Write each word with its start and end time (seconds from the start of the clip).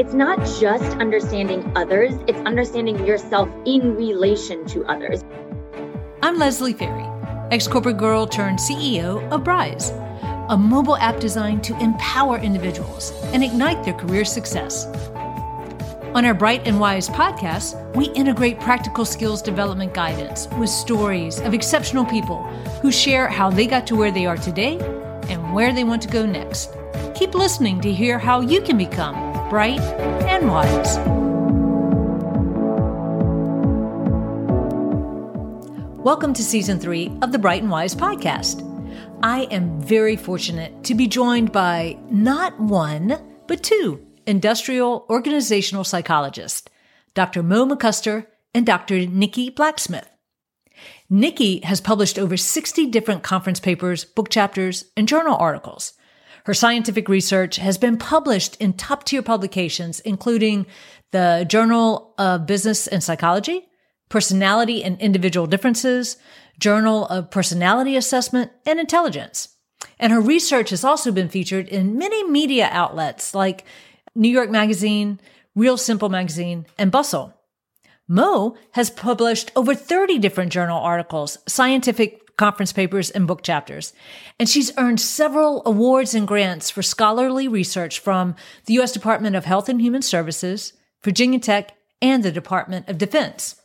it's 0.00 0.14
not 0.14 0.38
just 0.58 0.96
understanding 0.96 1.70
others, 1.76 2.14
it's 2.26 2.38
understanding 2.46 3.04
yourself 3.04 3.50
in 3.66 3.94
relation 3.96 4.64
to 4.64 4.82
others. 4.86 5.22
I'm 6.22 6.38
Leslie 6.38 6.72
Ferry, 6.72 7.04
ex 7.50 7.68
corporate 7.68 7.98
girl 7.98 8.26
turned 8.26 8.58
CEO 8.58 9.30
of 9.30 9.44
Brise, 9.44 9.90
a 10.48 10.56
mobile 10.56 10.96
app 10.96 11.20
designed 11.20 11.62
to 11.64 11.78
empower 11.82 12.38
individuals 12.38 13.12
and 13.34 13.44
ignite 13.44 13.84
their 13.84 13.92
career 13.92 14.24
success. 14.24 14.86
On 16.14 16.24
our 16.24 16.32
Bright 16.32 16.66
and 16.66 16.80
Wise 16.80 17.10
podcast, 17.10 17.76
we 17.94 18.06
integrate 18.12 18.58
practical 18.58 19.04
skills 19.04 19.42
development 19.42 19.92
guidance 19.92 20.48
with 20.58 20.70
stories 20.70 21.40
of 21.40 21.52
exceptional 21.52 22.06
people 22.06 22.42
who 22.80 22.90
share 22.90 23.28
how 23.28 23.50
they 23.50 23.66
got 23.66 23.86
to 23.88 23.96
where 23.96 24.10
they 24.10 24.24
are 24.24 24.38
today 24.38 24.78
and 25.28 25.52
where 25.52 25.74
they 25.74 25.84
want 25.84 26.00
to 26.00 26.08
go 26.08 26.24
next. 26.24 26.70
Keep 27.14 27.34
listening 27.34 27.82
to 27.82 27.92
hear 27.92 28.18
how 28.18 28.40
you 28.40 28.62
can 28.62 28.78
become 28.78 29.29
bright 29.50 29.80
and 29.80 30.48
wise. 30.48 30.96
Welcome 35.98 36.34
to 36.34 36.44
season 36.44 36.78
three 36.78 37.12
of 37.20 37.32
the 37.32 37.38
Bright 37.40 37.62
and 37.62 37.70
Wise 37.70 37.92
podcast. 37.92 38.64
I 39.24 39.48
am 39.50 39.80
very 39.80 40.14
fortunate 40.14 40.84
to 40.84 40.94
be 40.94 41.08
joined 41.08 41.50
by 41.50 41.98
not 42.08 42.60
one, 42.60 43.20
but 43.48 43.64
two 43.64 44.06
industrial 44.24 45.04
organizational 45.10 45.82
psychologists, 45.82 46.70
Dr. 47.14 47.42
Mo 47.42 47.66
McCusker 47.66 48.26
and 48.54 48.64
Dr. 48.64 49.04
Nikki 49.06 49.50
Blacksmith. 49.50 50.08
Nikki 51.10 51.58
has 51.64 51.80
published 51.80 52.20
over 52.20 52.36
60 52.36 52.86
different 52.86 53.24
conference 53.24 53.58
papers, 53.58 54.04
book 54.04 54.28
chapters, 54.28 54.84
and 54.96 55.08
journal 55.08 55.36
articles. 55.36 55.94
Her 56.44 56.54
scientific 56.54 57.08
research 57.08 57.56
has 57.56 57.78
been 57.78 57.96
published 57.96 58.56
in 58.56 58.72
top 58.72 59.04
tier 59.04 59.22
publications, 59.22 60.00
including 60.00 60.66
the 61.12 61.44
Journal 61.48 62.14
of 62.18 62.46
Business 62.46 62.86
and 62.86 63.02
Psychology, 63.02 63.66
Personality 64.08 64.82
and 64.82 65.00
Individual 65.00 65.46
Differences, 65.46 66.16
Journal 66.58 67.06
of 67.06 67.30
Personality 67.30 67.96
Assessment, 67.96 68.50
and 68.66 68.80
Intelligence. 68.80 69.48
And 69.98 70.12
her 70.12 70.20
research 70.20 70.70
has 70.70 70.84
also 70.84 71.12
been 71.12 71.28
featured 71.28 71.68
in 71.68 71.98
many 71.98 72.28
media 72.28 72.68
outlets 72.70 73.34
like 73.34 73.64
New 74.14 74.28
York 74.28 74.50
Magazine, 74.50 75.20
Real 75.54 75.76
Simple 75.76 76.08
Magazine, 76.08 76.66
and 76.78 76.90
Bustle. 76.90 77.34
Mo 78.08 78.56
has 78.72 78.90
published 78.90 79.52
over 79.54 79.74
30 79.74 80.18
different 80.18 80.52
journal 80.52 80.80
articles, 80.80 81.38
scientific 81.46 82.19
conference 82.40 82.72
papers, 82.72 83.10
and 83.10 83.26
book 83.26 83.42
chapters. 83.42 83.92
And 84.38 84.48
she's 84.48 84.72
earned 84.78 84.98
several 84.98 85.62
awards 85.66 86.14
and 86.14 86.26
grants 86.26 86.70
for 86.70 86.80
scholarly 86.80 87.46
research 87.46 87.98
from 87.98 88.34
the 88.64 88.72
U.S. 88.74 88.92
Department 88.92 89.36
of 89.36 89.44
Health 89.44 89.68
and 89.68 89.78
Human 89.78 90.00
Services, 90.00 90.72
Virginia 91.04 91.38
Tech, 91.38 91.76
and 92.00 92.22
the 92.22 92.32
Department 92.32 92.88
of 92.88 92.96
Defense. 92.96 93.56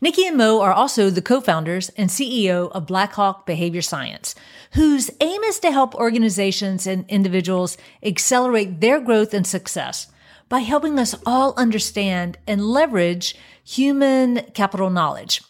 Nikki 0.00 0.28
and 0.28 0.36
Mo 0.36 0.60
are 0.60 0.72
also 0.72 1.10
the 1.10 1.20
co-founders 1.20 1.88
and 1.96 2.08
CEO 2.08 2.70
of 2.70 2.86
Blackhawk 2.86 3.46
Behavior 3.46 3.82
Science, 3.82 4.36
whose 4.74 5.10
aim 5.20 5.42
is 5.42 5.58
to 5.58 5.72
help 5.72 5.96
organizations 5.96 6.86
and 6.86 7.04
individuals 7.08 7.76
accelerate 8.00 8.80
their 8.80 9.00
growth 9.00 9.34
and 9.34 9.44
success 9.44 10.06
by 10.48 10.60
helping 10.60 11.00
us 11.00 11.16
all 11.26 11.52
understand 11.56 12.38
and 12.46 12.64
leverage 12.64 13.34
human 13.64 14.42
capital 14.54 14.88
knowledge. 14.88 15.42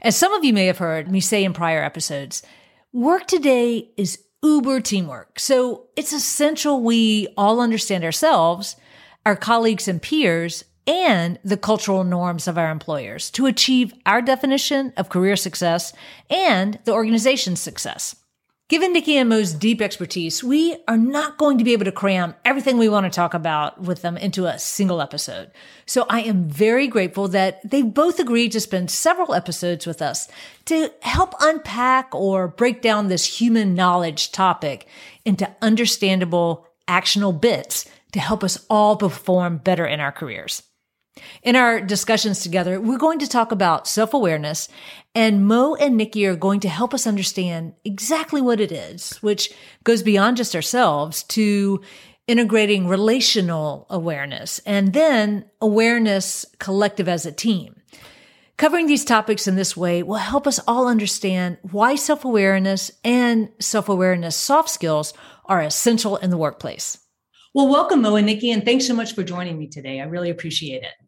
As 0.00 0.16
some 0.16 0.32
of 0.32 0.44
you 0.44 0.52
may 0.52 0.66
have 0.66 0.78
heard 0.78 1.10
me 1.10 1.20
say 1.20 1.44
in 1.44 1.52
prior 1.52 1.82
episodes, 1.82 2.42
work 2.92 3.26
today 3.26 3.90
is 3.96 4.22
uber 4.42 4.80
teamwork. 4.80 5.40
So 5.40 5.88
it's 5.96 6.12
essential 6.12 6.82
we 6.82 7.26
all 7.36 7.60
understand 7.60 8.04
ourselves, 8.04 8.76
our 9.26 9.34
colleagues 9.34 9.88
and 9.88 10.00
peers, 10.00 10.64
and 10.86 11.38
the 11.44 11.56
cultural 11.56 12.04
norms 12.04 12.48
of 12.48 12.56
our 12.56 12.70
employers 12.70 13.30
to 13.32 13.46
achieve 13.46 13.92
our 14.06 14.22
definition 14.22 14.92
of 14.96 15.10
career 15.10 15.36
success 15.36 15.92
and 16.30 16.78
the 16.84 16.92
organization's 16.92 17.60
success. 17.60 18.16
Given 18.68 18.92
Nikki 18.92 19.16
and 19.16 19.30
Mo's 19.30 19.54
deep 19.54 19.80
expertise, 19.80 20.44
we 20.44 20.76
are 20.86 20.98
not 20.98 21.38
going 21.38 21.56
to 21.56 21.64
be 21.64 21.72
able 21.72 21.86
to 21.86 21.92
cram 21.92 22.34
everything 22.44 22.76
we 22.76 22.90
want 22.90 23.06
to 23.06 23.10
talk 23.10 23.32
about 23.32 23.80
with 23.80 24.02
them 24.02 24.18
into 24.18 24.44
a 24.44 24.58
single 24.58 25.00
episode. 25.00 25.50
So 25.86 26.04
I 26.10 26.20
am 26.20 26.50
very 26.50 26.86
grateful 26.86 27.28
that 27.28 27.62
they 27.64 27.80
both 27.80 28.20
agreed 28.20 28.52
to 28.52 28.60
spend 28.60 28.90
several 28.90 29.32
episodes 29.32 29.86
with 29.86 30.02
us 30.02 30.28
to 30.66 30.92
help 31.00 31.32
unpack 31.40 32.14
or 32.14 32.46
break 32.46 32.82
down 32.82 33.08
this 33.08 33.40
human 33.40 33.74
knowledge 33.74 34.32
topic 34.32 34.86
into 35.24 35.48
understandable, 35.62 36.68
actionable 36.86 37.32
bits 37.32 37.86
to 38.12 38.20
help 38.20 38.44
us 38.44 38.66
all 38.68 38.96
perform 38.98 39.56
better 39.56 39.86
in 39.86 39.98
our 39.98 40.12
careers. 40.12 40.62
In 41.42 41.56
our 41.56 41.80
discussions 41.80 42.40
together, 42.40 42.80
we're 42.80 42.98
going 42.98 43.18
to 43.20 43.28
talk 43.28 43.52
about 43.52 43.86
self 43.86 44.14
awareness, 44.14 44.68
and 45.14 45.46
Mo 45.46 45.74
and 45.74 45.96
Nikki 45.96 46.26
are 46.26 46.36
going 46.36 46.60
to 46.60 46.68
help 46.68 46.94
us 46.94 47.06
understand 47.06 47.74
exactly 47.84 48.40
what 48.40 48.60
it 48.60 48.72
is, 48.72 49.16
which 49.18 49.50
goes 49.84 50.02
beyond 50.02 50.36
just 50.36 50.54
ourselves 50.54 51.22
to 51.24 51.80
integrating 52.26 52.86
relational 52.86 53.86
awareness 53.88 54.60
and 54.60 54.92
then 54.92 55.44
awareness 55.60 56.44
collective 56.58 57.08
as 57.08 57.24
a 57.24 57.32
team. 57.32 57.74
Covering 58.58 58.86
these 58.86 59.04
topics 59.04 59.46
in 59.46 59.54
this 59.54 59.76
way 59.76 60.02
will 60.02 60.16
help 60.16 60.46
us 60.46 60.60
all 60.66 60.88
understand 60.88 61.58
why 61.62 61.94
self 61.94 62.24
awareness 62.24 62.90
and 63.04 63.50
self 63.60 63.88
awareness 63.88 64.36
soft 64.36 64.68
skills 64.68 65.14
are 65.44 65.62
essential 65.62 66.16
in 66.16 66.30
the 66.30 66.36
workplace. 66.36 66.98
Well, 67.54 67.68
welcome, 67.68 68.02
Mo 68.02 68.16
and 68.16 68.26
Nikki, 68.26 68.50
and 68.50 68.64
thanks 68.64 68.86
so 68.86 68.94
much 68.94 69.14
for 69.14 69.22
joining 69.22 69.58
me 69.58 69.68
today. 69.68 70.00
I 70.00 70.04
really 70.04 70.30
appreciate 70.30 70.82
it. 70.82 71.07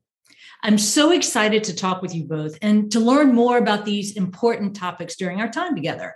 I'm 0.62 0.78
so 0.78 1.10
excited 1.10 1.64
to 1.64 1.74
talk 1.74 2.02
with 2.02 2.14
you 2.14 2.24
both 2.24 2.58
and 2.60 2.92
to 2.92 3.00
learn 3.00 3.34
more 3.34 3.58
about 3.58 3.84
these 3.84 4.16
important 4.16 4.76
topics 4.76 5.16
during 5.16 5.40
our 5.40 5.48
time 5.48 5.74
together. 5.74 6.14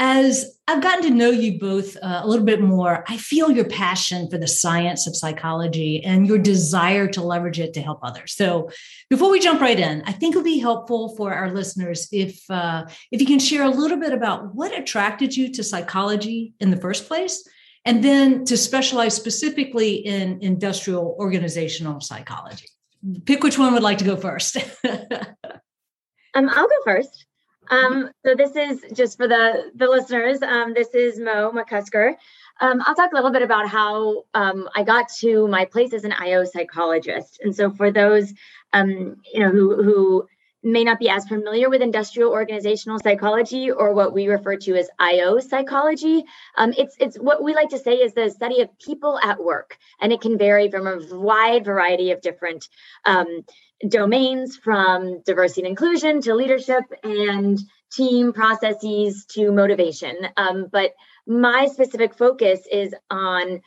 As 0.00 0.56
I've 0.68 0.80
gotten 0.80 1.02
to 1.02 1.10
know 1.10 1.30
you 1.30 1.58
both 1.58 1.96
uh, 1.96 2.20
a 2.22 2.28
little 2.28 2.44
bit 2.44 2.60
more, 2.60 3.04
I 3.08 3.16
feel 3.16 3.50
your 3.50 3.64
passion 3.64 4.30
for 4.30 4.38
the 4.38 4.46
science 4.46 5.08
of 5.08 5.16
psychology 5.16 6.04
and 6.04 6.24
your 6.24 6.38
desire 6.38 7.08
to 7.08 7.20
leverage 7.20 7.58
it 7.58 7.74
to 7.74 7.82
help 7.82 7.98
others. 8.04 8.34
So, 8.34 8.70
before 9.10 9.28
we 9.28 9.40
jump 9.40 9.60
right 9.60 9.78
in, 9.78 10.04
I 10.06 10.12
think 10.12 10.34
it 10.34 10.38
would 10.38 10.44
be 10.44 10.60
helpful 10.60 11.16
for 11.16 11.34
our 11.34 11.52
listeners 11.52 12.06
if 12.12 12.48
uh, 12.48 12.86
if 13.10 13.20
you 13.20 13.26
can 13.26 13.40
share 13.40 13.64
a 13.64 13.70
little 13.70 13.98
bit 13.98 14.12
about 14.12 14.54
what 14.54 14.78
attracted 14.78 15.36
you 15.36 15.52
to 15.54 15.64
psychology 15.64 16.54
in 16.60 16.70
the 16.70 16.76
first 16.76 17.08
place, 17.08 17.42
and 17.84 18.04
then 18.04 18.44
to 18.44 18.56
specialize 18.56 19.16
specifically 19.16 19.96
in 19.96 20.38
industrial 20.42 21.16
organizational 21.18 22.00
psychology 22.00 22.68
pick 23.24 23.42
which 23.42 23.58
one 23.58 23.72
would 23.74 23.82
like 23.82 23.98
to 23.98 24.04
go 24.04 24.16
first. 24.16 24.56
um, 26.34 26.48
I'll 26.48 26.68
go 26.68 26.82
first. 26.84 27.26
Um, 27.70 28.10
so 28.24 28.34
this 28.34 28.56
is 28.56 28.84
just 28.94 29.16
for 29.16 29.28
the 29.28 29.70
the 29.74 29.86
listeners. 29.88 30.42
Um, 30.42 30.74
this 30.74 30.88
is 30.94 31.18
Mo 31.18 31.52
McCusker. 31.54 32.14
Um, 32.60 32.82
I'll 32.84 32.94
talk 32.94 33.12
a 33.12 33.14
little 33.14 33.30
bit 33.30 33.42
about 33.42 33.68
how 33.68 34.24
um, 34.34 34.68
I 34.74 34.82
got 34.82 35.08
to 35.20 35.46
my 35.48 35.64
place 35.64 35.92
as 35.92 36.04
an 36.04 36.12
IO 36.12 36.44
psychologist. 36.44 37.38
And 37.42 37.54
so 37.54 37.70
for 37.70 37.90
those 37.90 38.32
um, 38.72 39.16
you 39.32 39.40
know 39.40 39.50
who 39.50 39.82
who 39.82 40.28
may 40.62 40.84
not 40.84 40.98
be 40.98 41.08
as 41.08 41.26
familiar 41.26 41.70
with 41.70 41.82
industrial 41.82 42.32
organizational 42.32 42.98
psychology 42.98 43.70
or 43.70 43.94
what 43.94 44.12
we 44.12 44.26
refer 44.28 44.56
to 44.56 44.74
as 44.74 44.88
IO 44.98 45.38
psychology. 45.38 46.24
Um, 46.56 46.74
it's 46.76 46.96
it's 46.98 47.16
what 47.16 47.42
we 47.42 47.54
like 47.54 47.70
to 47.70 47.78
say 47.78 47.94
is 47.94 48.12
the 48.12 48.30
study 48.30 48.60
of 48.60 48.78
people 48.78 49.18
at 49.22 49.42
work, 49.42 49.78
and 50.00 50.12
it 50.12 50.20
can 50.20 50.36
vary 50.36 50.70
from 50.70 50.86
a 50.86 50.98
wide 51.14 51.64
variety 51.64 52.10
of 52.10 52.20
different 52.20 52.68
um, 53.04 53.44
domains, 53.86 54.56
from 54.56 55.22
diversity 55.22 55.62
and 55.62 55.68
inclusion 55.68 56.20
to 56.22 56.34
leadership 56.34 56.84
and 57.04 57.58
team 57.92 58.32
processes 58.32 59.24
to 59.26 59.52
motivation. 59.52 60.14
Um, 60.36 60.66
but 60.70 60.92
my 61.26 61.66
specific 61.66 62.14
focus 62.14 62.60
is 62.70 62.94
on 63.10 63.60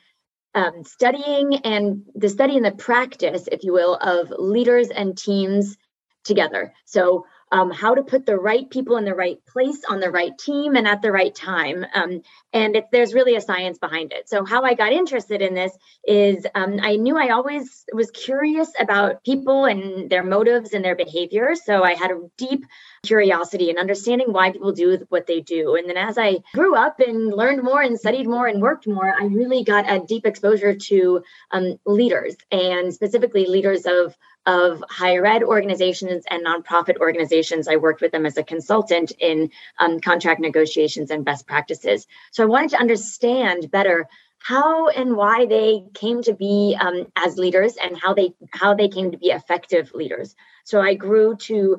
um, 0.53 0.83
studying 0.83 1.55
and 1.63 2.03
the 2.13 2.29
study 2.29 2.57
and 2.57 2.65
the 2.65 2.71
practice, 2.71 3.47
if 3.51 3.63
you 3.63 3.71
will, 3.71 3.95
of 3.95 4.31
leaders 4.37 4.89
and 4.89 5.17
teams 5.17 5.77
together. 6.23 6.73
So, 6.85 7.25
um, 7.53 7.69
how 7.69 7.95
to 7.95 8.03
put 8.03 8.25
the 8.25 8.37
right 8.37 8.69
people 8.69 8.95
in 8.95 9.03
the 9.03 9.13
right 9.13 9.37
place 9.45 9.81
on 9.89 9.99
the 9.99 10.09
right 10.09 10.37
team 10.37 10.77
and 10.77 10.87
at 10.87 11.01
the 11.01 11.11
right 11.11 11.35
time. 11.35 11.85
Um, 11.93 12.21
and 12.53 12.77
it, 12.77 12.85
there's 12.93 13.13
really 13.13 13.35
a 13.35 13.41
science 13.41 13.77
behind 13.77 14.13
it. 14.13 14.29
So, 14.29 14.45
how 14.45 14.63
I 14.63 14.73
got 14.73 14.93
interested 14.93 15.41
in 15.41 15.53
this 15.53 15.77
is 16.05 16.45
um, 16.55 16.79
I 16.81 16.95
knew 16.95 17.17
I 17.17 17.29
always 17.29 17.85
was 17.93 18.09
curious 18.11 18.71
about 18.79 19.23
people 19.25 19.65
and 19.65 20.09
their 20.09 20.23
motives 20.23 20.73
and 20.73 20.83
their 20.83 20.95
behavior. 20.95 21.55
So, 21.55 21.83
I 21.83 21.93
had 21.93 22.11
a 22.11 22.21
deep 22.37 22.65
curiosity 23.03 23.69
and 23.69 23.79
understanding 23.79 24.31
why 24.31 24.51
people 24.51 24.71
do 24.71 25.05
what 25.09 25.27
they 25.27 25.41
do. 25.41 25.75
And 25.75 25.89
then 25.89 25.97
as 25.97 26.17
I 26.17 26.39
grew 26.53 26.75
up 26.75 26.99
and 26.99 27.33
learned 27.33 27.63
more 27.63 27.81
and 27.81 27.99
studied 27.99 28.27
more 28.27 28.47
and 28.47 28.61
worked 28.61 28.87
more, 28.87 29.13
I 29.19 29.25
really 29.25 29.63
got 29.63 29.91
a 29.91 29.99
deep 29.99 30.25
exposure 30.25 30.75
to 30.75 31.23
um, 31.51 31.79
leaders 31.85 32.35
and 32.51 32.93
specifically 32.93 33.47
leaders 33.47 33.85
of 33.85 34.15
of 34.45 34.83
higher 34.89 35.25
ed 35.25 35.43
organizations 35.43 36.23
and 36.29 36.45
nonprofit 36.45 36.97
organizations. 36.97 37.67
I 37.67 37.75
worked 37.75 38.01
with 38.01 38.11
them 38.11 38.25
as 38.25 38.37
a 38.37 38.43
consultant 38.43 39.11
in 39.19 39.51
um, 39.79 39.99
contract 39.99 40.39
negotiations 40.39 41.11
and 41.11 41.23
best 41.23 41.45
practices. 41.45 42.07
So 42.31 42.43
I 42.43 42.47
wanted 42.47 42.71
to 42.71 42.79
understand 42.79 43.69
better 43.69 44.07
how 44.43 44.87
and 44.87 45.15
why 45.15 45.45
they 45.45 45.83
came 45.93 46.23
to 46.23 46.33
be 46.33 46.75
um, 46.79 47.05
as 47.15 47.37
leaders 47.37 47.75
and 47.81 47.97
how 47.97 48.13
they 48.13 48.33
how 48.51 48.73
they 48.73 48.87
came 48.87 49.11
to 49.11 49.17
be 49.17 49.27
effective 49.27 49.93
leaders. 49.93 50.35
So 50.63 50.81
i 50.81 50.95
grew 50.95 51.35
to 51.47 51.77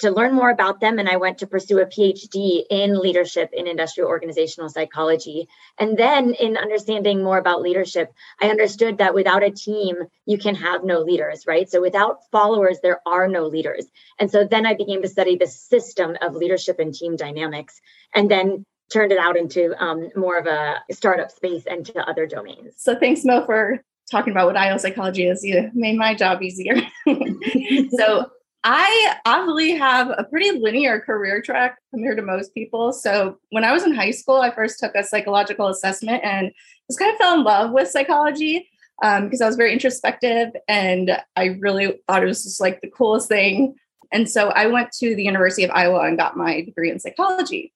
to 0.00 0.10
learn 0.10 0.34
more 0.34 0.50
about 0.50 0.80
them 0.80 0.98
and 0.98 1.08
i 1.08 1.16
went 1.16 1.38
to 1.38 1.46
pursue 1.46 1.80
a 1.80 1.86
phd 1.86 2.64
in 2.70 2.98
leadership 2.98 3.50
in 3.52 3.66
industrial 3.66 4.08
organizational 4.08 4.68
psychology. 4.68 5.48
And 5.78 5.96
then 5.96 6.34
in 6.34 6.56
understanding 6.56 7.22
more 7.22 7.38
about 7.38 7.62
leadership 7.62 8.12
i 8.42 8.50
understood 8.50 8.98
that 8.98 9.14
without 9.14 9.42
a 9.42 9.50
team 9.50 9.96
you 10.26 10.38
can 10.38 10.54
have 10.54 10.84
no 10.84 11.00
leaders 11.00 11.46
right? 11.46 11.68
So 11.70 11.80
without 11.80 12.30
followers 12.30 12.78
there 12.82 13.00
are 13.06 13.26
no 13.28 13.46
leaders. 13.46 13.86
And 14.18 14.30
so 14.30 14.44
then 14.44 14.66
i 14.66 14.74
began 14.74 15.00
to 15.02 15.08
study 15.08 15.36
the 15.36 15.46
system 15.46 16.16
of 16.20 16.34
leadership 16.34 16.78
and 16.78 16.92
team 16.92 17.16
dynamics. 17.16 17.80
And 18.14 18.30
then 18.30 18.66
turned 18.92 19.12
it 19.12 19.18
out 19.18 19.36
into 19.36 19.74
um, 19.82 20.10
more 20.14 20.38
of 20.38 20.46
a 20.46 20.80
startup 20.92 21.30
space 21.30 21.64
and 21.66 21.86
to 21.86 22.08
other 22.08 22.26
domains. 22.26 22.74
So 22.76 22.94
thanks, 22.98 23.24
Mo, 23.24 23.44
for 23.46 23.82
talking 24.10 24.32
about 24.32 24.46
what 24.46 24.56
IO 24.56 24.76
psychology 24.76 25.26
is. 25.26 25.42
You 25.42 25.70
made 25.74 25.96
my 25.96 26.14
job 26.14 26.42
easier. 26.42 26.76
so 27.96 28.30
I 28.64 29.16
obviously 29.24 29.72
have 29.72 30.10
a 30.16 30.24
pretty 30.24 30.52
linear 30.52 31.00
career 31.00 31.42
track 31.42 31.78
compared 31.90 32.18
to 32.18 32.22
most 32.22 32.54
people. 32.54 32.92
So 32.92 33.38
when 33.50 33.64
I 33.64 33.72
was 33.72 33.82
in 33.82 33.94
high 33.94 34.10
school, 34.12 34.36
I 34.36 34.54
first 34.54 34.78
took 34.78 34.94
a 34.94 35.02
psychological 35.02 35.68
assessment 35.68 36.22
and 36.22 36.52
just 36.88 36.98
kind 36.98 37.12
of 37.12 37.18
fell 37.18 37.34
in 37.34 37.44
love 37.44 37.72
with 37.72 37.88
psychology 37.88 38.68
um, 39.02 39.24
because 39.24 39.40
I 39.40 39.46
was 39.46 39.56
very 39.56 39.72
introspective 39.72 40.50
and 40.68 41.18
I 41.34 41.58
really 41.60 42.00
thought 42.06 42.22
it 42.22 42.26
was 42.26 42.44
just 42.44 42.60
like 42.60 42.80
the 42.82 42.90
coolest 42.90 43.28
thing. 43.28 43.74
And 44.12 44.28
so 44.30 44.50
I 44.50 44.66
went 44.66 44.92
to 45.00 45.16
the 45.16 45.24
University 45.24 45.64
of 45.64 45.70
Iowa 45.70 46.00
and 46.00 46.18
got 46.18 46.36
my 46.36 46.60
degree 46.60 46.90
in 46.90 47.00
psychology 47.00 47.72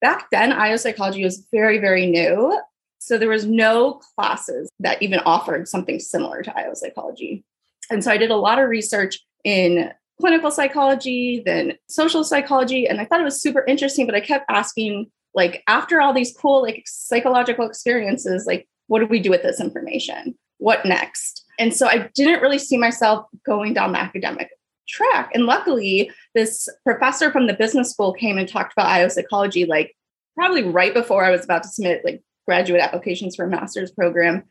back 0.00 0.28
then 0.30 0.52
IO 0.52 0.76
psychology 0.76 1.24
was 1.24 1.46
very, 1.52 1.78
very 1.78 2.06
new. 2.06 2.60
So 2.98 3.18
there 3.18 3.28
was 3.28 3.46
no 3.46 4.00
classes 4.16 4.68
that 4.80 5.00
even 5.02 5.20
offered 5.20 5.68
something 5.68 6.00
similar 6.00 6.42
to 6.42 6.56
IO 6.58 6.74
psychology. 6.74 7.44
And 7.90 8.02
so 8.02 8.10
I 8.10 8.16
did 8.16 8.30
a 8.30 8.36
lot 8.36 8.58
of 8.58 8.68
research 8.68 9.20
in 9.44 9.92
clinical 10.20 10.50
psychology, 10.50 11.42
then 11.44 11.74
social 11.88 12.24
psychology. 12.24 12.86
And 12.86 13.00
I 13.00 13.04
thought 13.04 13.20
it 13.20 13.24
was 13.24 13.40
super 13.40 13.64
interesting, 13.66 14.06
but 14.06 14.14
I 14.14 14.20
kept 14.20 14.50
asking, 14.50 15.10
like, 15.34 15.62
after 15.68 16.00
all 16.00 16.12
these 16.12 16.36
cool, 16.36 16.62
like, 16.62 16.84
psychological 16.86 17.66
experiences, 17.66 18.46
like, 18.46 18.66
what 18.88 19.00
do 19.00 19.06
we 19.06 19.20
do 19.20 19.30
with 19.30 19.42
this 19.42 19.60
information? 19.60 20.34
What 20.58 20.84
next? 20.84 21.44
And 21.58 21.74
so 21.74 21.86
I 21.86 22.08
didn't 22.14 22.40
really 22.42 22.58
see 22.58 22.76
myself 22.76 23.26
going 23.44 23.74
down 23.74 23.92
the 23.92 24.00
academic 24.00 24.50
track. 24.88 25.30
And 25.34 25.46
luckily, 25.46 26.10
this 26.34 26.68
professor 26.84 27.30
from 27.30 27.46
the 27.46 27.54
business 27.54 27.90
school 27.90 28.12
came 28.12 28.38
and 28.38 28.48
talked 28.48 28.72
about 28.72 28.90
IO 28.90 29.08
psychology, 29.08 29.64
like 29.64 29.96
probably 30.34 30.62
right 30.62 30.94
before 30.94 31.24
I 31.24 31.30
was 31.30 31.44
about 31.44 31.62
to 31.64 31.68
submit 31.68 32.04
like 32.04 32.22
graduate 32.46 32.80
applications 32.80 33.36
for 33.36 33.44
a 33.44 33.48
master's 33.48 33.90
program. 33.90 34.44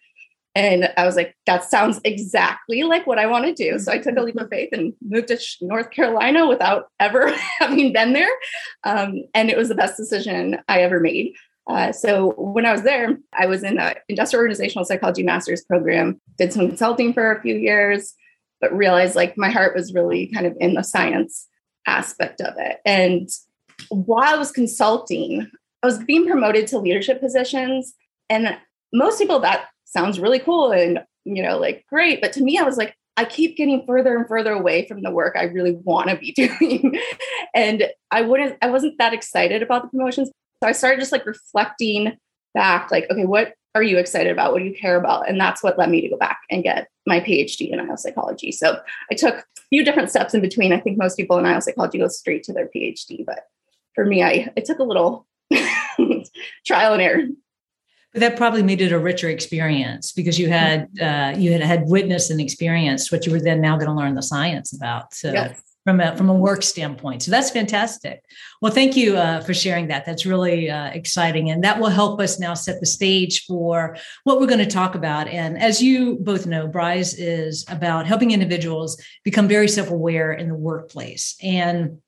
And 0.56 0.90
I 0.96 1.06
was 1.06 1.18
like, 1.18 1.36
that 1.46 1.66
sounds 1.66 2.00
exactly 2.06 2.84
like 2.84 3.06
what 3.06 3.20
I 3.20 3.26
want 3.26 3.46
to 3.46 3.54
do. 3.54 3.78
So 3.78 3.92
I 3.92 3.98
took 3.98 4.16
a 4.16 4.22
leap 4.22 4.38
of 4.38 4.50
faith 4.50 4.70
and 4.72 4.94
moved 5.06 5.28
to 5.28 5.38
North 5.62 5.92
Carolina 5.92 6.48
without 6.48 6.88
ever 7.00 7.34
having 7.60 7.92
been 7.92 8.14
there. 8.14 8.32
Um, 8.86 9.24
and 9.34 9.50
it 9.50 9.58
was 9.58 9.68
the 9.68 9.76
best 9.76 9.98
decision 9.98 10.58
I 10.70 10.82
ever 10.82 11.02
made. 11.02 11.34
Uh, 11.68 11.92
so 11.92 12.34
when 12.38 12.66
I 12.66 12.72
was 12.72 12.84
there, 12.84 13.18
I 13.34 13.48
was 13.48 13.64
in 13.64 13.80
an 13.80 13.96
industrial 14.08 14.42
organizational 14.42 14.86
psychology 14.86 15.24
master's 15.24 15.64
program, 15.66 16.22
did 16.38 16.54
some 16.54 16.68
consulting 16.68 17.12
for 17.12 17.32
a 17.32 17.42
few 17.42 17.56
years, 17.56 18.14
but 18.66 18.76
realized 18.76 19.16
like 19.16 19.38
my 19.38 19.52
heart 19.52 19.76
was 19.76 19.94
really 19.94 20.26
kind 20.34 20.48
of 20.48 20.58
in 20.60 20.74
the 20.74 20.84
science 20.84 21.48
aspect 21.86 22.42
of 22.42 22.56
it. 22.58 22.80
And 22.84 23.30
while 23.90 24.34
I 24.34 24.38
was 24.38 24.52
consulting, 24.52 25.48
I 25.84 25.86
was 25.86 26.00
being 26.00 26.26
promoted 26.26 26.66
to 26.68 26.80
leadership 26.80 27.22
positions. 27.22 27.94
And 28.28 28.58
most 28.92 29.20
people, 29.20 29.40
that 29.42 29.68
sounds 29.84 30.20
really 30.20 30.40
cool 30.40 30.72
and, 30.72 31.02
you 31.26 31.44
know, 31.44 31.60
like 31.60 31.86
great. 31.90 32.22
But 32.22 32.34
to 32.34 32.44
me, 32.44 32.58
I 32.58 32.64
was 32.64 32.78
like, 32.78 32.96
I 33.18 33.26
keep 33.26 33.56
getting 33.56 33.86
further 33.86 34.18
and 34.18 34.28
further 34.28 34.52
away 34.52 34.88
from 34.88 35.04
the 35.04 35.12
work 35.12 35.36
I 35.38 35.44
really 35.44 35.74
want 35.74 36.10
to 36.10 36.16
be 36.16 36.32
doing. 36.36 37.00
and 37.54 37.84
I 38.10 38.24
wouldn't, 38.24 38.58
I 38.64 38.72
wasn't 38.72 38.98
that 38.98 39.14
excited 39.14 39.62
about 39.62 39.84
the 39.84 39.90
promotions. 39.90 40.32
So 40.64 40.68
I 40.68 40.72
started 40.72 41.00
just 41.00 41.12
like 41.12 41.28
reflecting 41.28 42.18
back, 42.56 42.90
like, 42.90 43.06
okay, 43.12 43.26
what 43.26 43.54
are 43.76 43.84
you 43.84 43.98
excited 43.98 44.32
about? 44.32 44.54
What 44.54 44.60
do 44.60 44.66
you 44.66 44.74
care 44.74 44.96
about? 44.96 45.30
And 45.30 45.40
that's 45.40 45.62
what 45.62 45.78
led 45.78 45.90
me 45.90 46.02
to 46.02 46.10
go 46.10 46.18
back 46.18 46.40
and 46.50 46.64
get 46.64 46.88
my 47.06 47.20
PhD 47.20 47.70
in 47.72 47.80
IO 47.80 47.96
psychology. 47.98 48.52
So 48.52 48.80
I 49.12 49.16
took 49.16 49.36
a 49.36 49.62
few 49.70 49.84
different 49.84 50.10
steps 50.10 50.34
in 50.34 50.42
between. 50.42 50.74
I 50.74 50.80
think 50.80 50.98
most 50.98 51.18
people 51.18 51.38
in 51.38 51.46
IO 51.46 51.60
psychology 51.60 52.00
go 52.00 52.08
straight 52.08 52.44
to 52.44 52.54
their 52.54 52.70
PhD, 52.74 53.26
but 53.26 53.48
for 53.94 54.06
me, 54.06 54.24
I 54.24 54.52
it 54.56 54.66
took 54.66 54.80
a 54.80 54.84
little 54.84 55.28
trial 56.66 56.94
and 56.94 57.02
error. 57.02 57.24
But 58.14 58.22
that 58.22 58.38
probably 58.38 58.64
made 58.64 58.80
it 58.80 58.94
a 58.94 59.00
richer 59.00 59.30
experience 59.30 60.14
because 60.14 60.40
you 60.40 60.48
had 60.48 60.88
uh, 61.00 61.34
you 61.38 61.52
had 61.52 61.62
had 61.62 61.84
witnessed 61.86 62.32
and 62.32 62.40
experienced 62.40 63.12
what 63.12 63.26
you 63.26 63.32
were 63.34 63.42
then 63.42 63.60
now 63.60 63.76
going 63.76 63.90
to 63.90 63.94
learn 63.94 64.16
the 64.16 64.24
science 64.24 64.74
about. 64.74 65.14
So 65.14 65.34
yes 65.34 65.62
from 65.86 66.02
a 66.02 66.18
from 66.18 66.30
a 66.30 66.34
work 66.34 66.64
standpoint. 66.64 67.24
So 67.24 67.32
that's 67.32 67.52
fantastic. 67.52 68.26
Well, 68.62 68.72
thank 68.72 68.98
you 68.98 69.16
uh, 69.16 69.42
for 69.42 69.54
sharing 69.54 69.88
that. 69.88 70.06
That's 70.06 70.26
really 70.26 70.70
uh, 70.70 70.88
exciting, 70.88 71.52
and 71.52 71.64
that 71.64 71.80
will 71.80 71.90
help 71.90 72.20
us 72.20 72.40
now 72.40 72.56
set 72.56 72.80
the 72.80 72.88
stage 72.88 73.46
for 73.46 73.96
what 74.24 74.40
we're 74.42 74.48
going 74.48 74.60
to 74.60 74.66
talk 74.66 74.96
about. 74.96 75.28
And 75.28 75.62
as 75.62 75.82
you 75.82 76.18
both 76.20 76.48
know, 76.48 76.68
Brise 76.68 77.14
is 77.14 77.64
about 77.70 78.08
helping 78.08 78.32
individuals 78.32 79.00
become 79.24 79.48
very 79.48 79.68
self 79.68 79.92
aware 79.92 80.34
in 80.34 80.50
the 80.50 80.56
workplace, 80.56 81.36
and 81.42 82.02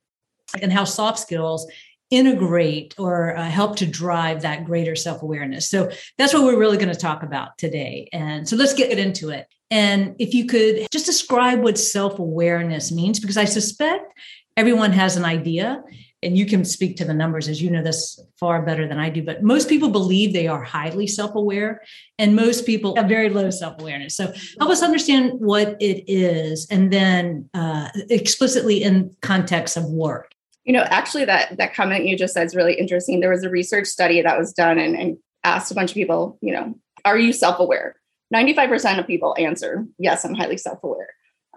and 0.59 0.73
how 0.73 0.83
soft 0.83 1.19
skills 1.19 1.69
integrate 2.09 2.95
or 2.97 3.35
uh, 3.35 3.43
help 3.49 3.75
to 3.77 3.85
drive 3.85 4.41
that 4.41 4.65
greater 4.65 4.95
self 4.95 5.21
awareness. 5.21 5.69
So 5.69 5.89
that's 6.17 6.33
what 6.33 6.43
we're 6.43 6.59
really 6.59 6.77
going 6.77 6.93
to 6.93 6.99
talk 6.99 7.23
about 7.23 7.57
today. 7.57 8.09
And 8.13 8.47
so 8.47 8.55
let's 8.55 8.73
get 8.73 8.97
into 8.97 9.29
it. 9.29 9.47
And 9.69 10.15
if 10.17 10.33
you 10.33 10.45
could 10.45 10.87
just 10.91 11.05
describe 11.05 11.59
what 11.61 11.77
self 11.77 12.19
awareness 12.19 12.91
means, 12.91 13.19
because 13.19 13.37
I 13.37 13.45
suspect 13.45 14.13
everyone 14.55 14.93
has 14.93 15.17
an 15.17 15.25
idea 15.25 15.83
and 16.23 16.35
you 16.35 16.45
can 16.45 16.65
speak 16.65 16.97
to 16.97 17.05
the 17.05 17.13
numbers 17.13 17.47
as 17.47 17.61
you 17.61 17.69
know 17.69 17.83
this 17.83 18.19
far 18.39 18.63
better 18.63 18.87
than 18.87 18.97
I 18.97 19.09
do, 19.09 19.23
but 19.23 19.43
most 19.43 19.69
people 19.69 19.89
believe 19.89 20.33
they 20.33 20.47
are 20.47 20.63
highly 20.63 21.05
self 21.05 21.35
aware, 21.35 21.81
and 22.17 22.35
most 22.35 22.65
people 22.65 22.95
have 22.95 23.07
very 23.07 23.29
low 23.29 23.51
self 23.51 23.79
awareness. 23.79 24.15
So, 24.15 24.33
help 24.59 24.71
us 24.71 24.81
understand 24.81 25.33
what 25.39 25.77
it 25.79 26.05
is, 26.07 26.67
and 26.71 26.91
then 26.91 27.49
uh, 27.53 27.89
explicitly 28.09 28.81
in 28.81 29.15
context 29.21 29.77
of 29.77 29.85
work. 29.85 30.31
You 30.67 30.73
know, 30.73 30.83
actually, 30.83 31.25
that 31.25 31.57
that 31.57 31.73
comment 31.73 32.05
you 32.05 32.15
just 32.15 32.35
said 32.35 32.45
is 32.45 32.55
really 32.55 32.75
interesting. 32.75 33.19
There 33.19 33.31
was 33.31 33.43
a 33.43 33.49
research 33.49 33.87
study 33.87 34.21
that 34.21 34.37
was 34.37 34.53
done 34.53 34.77
and, 34.77 34.95
and 34.95 35.17
asked 35.43 35.71
a 35.71 35.75
bunch 35.75 35.91
of 35.91 35.95
people, 35.95 36.37
you 36.41 36.53
know, 36.53 36.75
are 37.05 37.17
you 37.17 37.33
self 37.33 37.59
aware? 37.59 37.95
95% 38.35 38.99
of 38.99 39.07
people 39.07 39.33
answer, 39.39 39.85
yes, 39.97 40.25
I'm 40.25 40.35
highly 40.35 40.57
self 40.57 40.83
aware. 40.83 41.07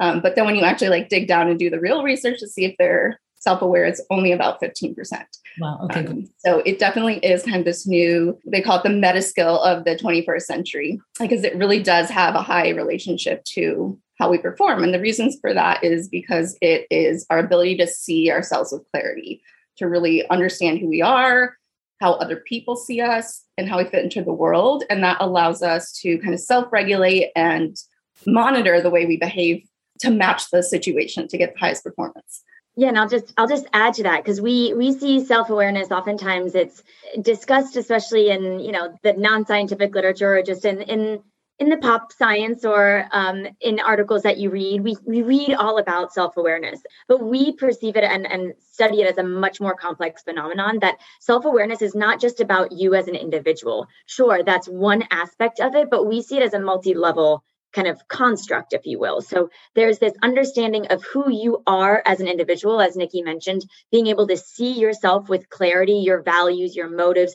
Um, 0.00 0.20
but 0.20 0.34
then 0.34 0.46
when 0.46 0.54
you 0.54 0.62
actually 0.62 0.88
like 0.88 1.08
dig 1.08 1.28
down 1.28 1.48
and 1.48 1.58
do 1.58 1.68
the 1.68 1.80
real 1.80 2.02
research 2.02 2.38
to 2.40 2.48
see 2.48 2.64
if 2.64 2.74
they're 2.78 3.20
self 3.40 3.62
aware, 3.62 3.84
it's 3.84 4.00
only 4.10 4.32
about 4.32 4.60
15%. 4.60 4.94
Wow. 5.58 5.80
Okay. 5.84 6.06
Um, 6.06 6.28
so 6.38 6.58
it 6.64 6.78
definitely 6.78 7.16
is 7.18 7.42
kind 7.42 7.56
of 7.56 7.64
this 7.64 7.86
new, 7.86 8.38
they 8.46 8.60
call 8.60 8.78
it 8.78 8.84
the 8.84 8.90
meta 8.90 9.22
skill 9.22 9.60
of 9.62 9.84
the 9.84 9.96
21st 9.96 10.42
century, 10.42 11.00
because 11.18 11.42
it 11.42 11.56
really 11.56 11.82
does 11.82 12.08
have 12.08 12.34
a 12.34 12.42
high 12.42 12.68
relationship 12.68 13.42
to 13.56 13.98
how 14.18 14.30
we 14.30 14.38
perform. 14.38 14.84
And 14.84 14.94
the 14.94 15.00
reasons 15.00 15.38
for 15.40 15.52
that 15.54 15.82
is 15.82 16.08
because 16.08 16.56
it 16.60 16.86
is 16.90 17.26
our 17.30 17.38
ability 17.38 17.78
to 17.78 17.86
see 17.86 18.30
ourselves 18.30 18.70
with 18.72 18.88
clarity, 18.92 19.42
to 19.78 19.88
really 19.88 20.28
understand 20.28 20.78
who 20.78 20.88
we 20.88 21.00
are, 21.00 21.56
how 22.00 22.12
other 22.14 22.36
people 22.36 22.76
see 22.76 23.00
us 23.00 23.44
and 23.56 23.68
how 23.68 23.78
we 23.78 23.84
fit 23.84 24.04
into 24.04 24.22
the 24.22 24.32
world. 24.32 24.84
And 24.90 25.02
that 25.02 25.16
allows 25.20 25.62
us 25.62 25.92
to 26.00 26.18
kind 26.18 26.34
of 26.34 26.40
self 26.40 26.70
regulate 26.70 27.30
and 27.34 27.74
monitor 28.26 28.82
the 28.82 28.90
way 28.90 29.06
we 29.06 29.16
behave 29.16 29.64
to 30.00 30.10
match 30.10 30.50
the 30.50 30.62
situation 30.62 31.26
to 31.28 31.38
get 31.38 31.54
the 31.54 31.60
highest 31.60 31.84
performance. 31.84 32.42
Yeah, 32.76 32.88
and 32.88 32.98
I'll 32.98 33.08
just 33.08 33.32
I'll 33.36 33.48
just 33.48 33.66
add 33.72 33.94
to 33.94 34.04
that 34.04 34.22
because 34.22 34.40
we 34.40 34.72
we 34.74 34.92
see 34.92 35.24
self-awareness 35.24 35.90
oftentimes 35.90 36.54
it's 36.54 36.82
discussed 37.20 37.76
especially 37.76 38.30
in 38.30 38.60
you 38.60 38.72
know 38.72 38.96
the 39.02 39.12
non-scientific 39.12 39.94
literature 39.94 40.38
or 40.38 40.42
just 40.42 40.64
in 40.64 40.80
in 40.82 41.22
in 41.60 41.68
the 41.68 41.76
pop 41.76 42.10
science 42.10 42.64
or 42.64 43.06
um, 43.12 43.46
in 43.60 43.80
articles 43.80 44.22
that 44.22 44.38
you 44.38 44.48
read, 44.48 44.80
we, 44.80 44.96
we 45.04 45.20
read 45.20 45.52
all 45.52 45.76
about 45.76 46.12
self 46.12 46.38
awareness, 46.38 46.80
but 47.06 47.22
we 47.22 47.52
perceive 47.52 47.96
it 47.96 48.02
and, 48.02 48.26
and 48.26 48.54
study 48.72 49.02
it 49.02 49.10
as 49.10 49.18
a 49.18 49.22
much 49.22 49.60
more 49.60 49.74
complex 49.74 50.22
phenomenon 50.22 50.78
that 50.80 50.96
self 51.20 51.44
awareness 51.44 51.82
is 51.82 51.94
not 51.94 52.18
just 52.18 52.40
about 52.40 52.72
you 52.72 52.94
as 52.94 53.08
an 53.08 53.14
individual. 53.14 53.86
Sure, 54.06 54.42
that's 54.42 54.68
one 54.68 55.04
aspect 55.10 55.60
of 55.60 55.74
it, 55.74 55.90
but 55.90 56.06
we 56.06 56.22
see 56.22 56.38
it 56.38 56.42
as 56.42 56.54
a 56.54 56.60
multi 56.60 56.94
level 56.94 57.44
kind 57.72 57.88
of 57.88 58.06
construct, 58.08 58.72
if 58.72 58.86
you 58.86 58.98
will. 58.98 59.20
So 59.20 59.50
there's 59.74 59.98
this 59.98 60.12
understanding 60.22 60.86
of 60.88 61.04
who 61.04 61.30
you 61.30 61.62
are 61.66 62.02
as 62.04 62.20
an 62.20 62.28
individual, 62.28 62.80
as 62.80 62.96
Nikki 62.96 63.22
mentioned, 63.22 63.64
being 63.90 64.08
able 64.08 64.26
to 64.28 64.36
see 64.36 64.72
yourself 64.78 65.28
with 65.28 65.48
clarity, 65.48 65.94
your 65.94 66.22
values, 66.22 66.74
your 66.74 66.88
motives, 66.88 67.34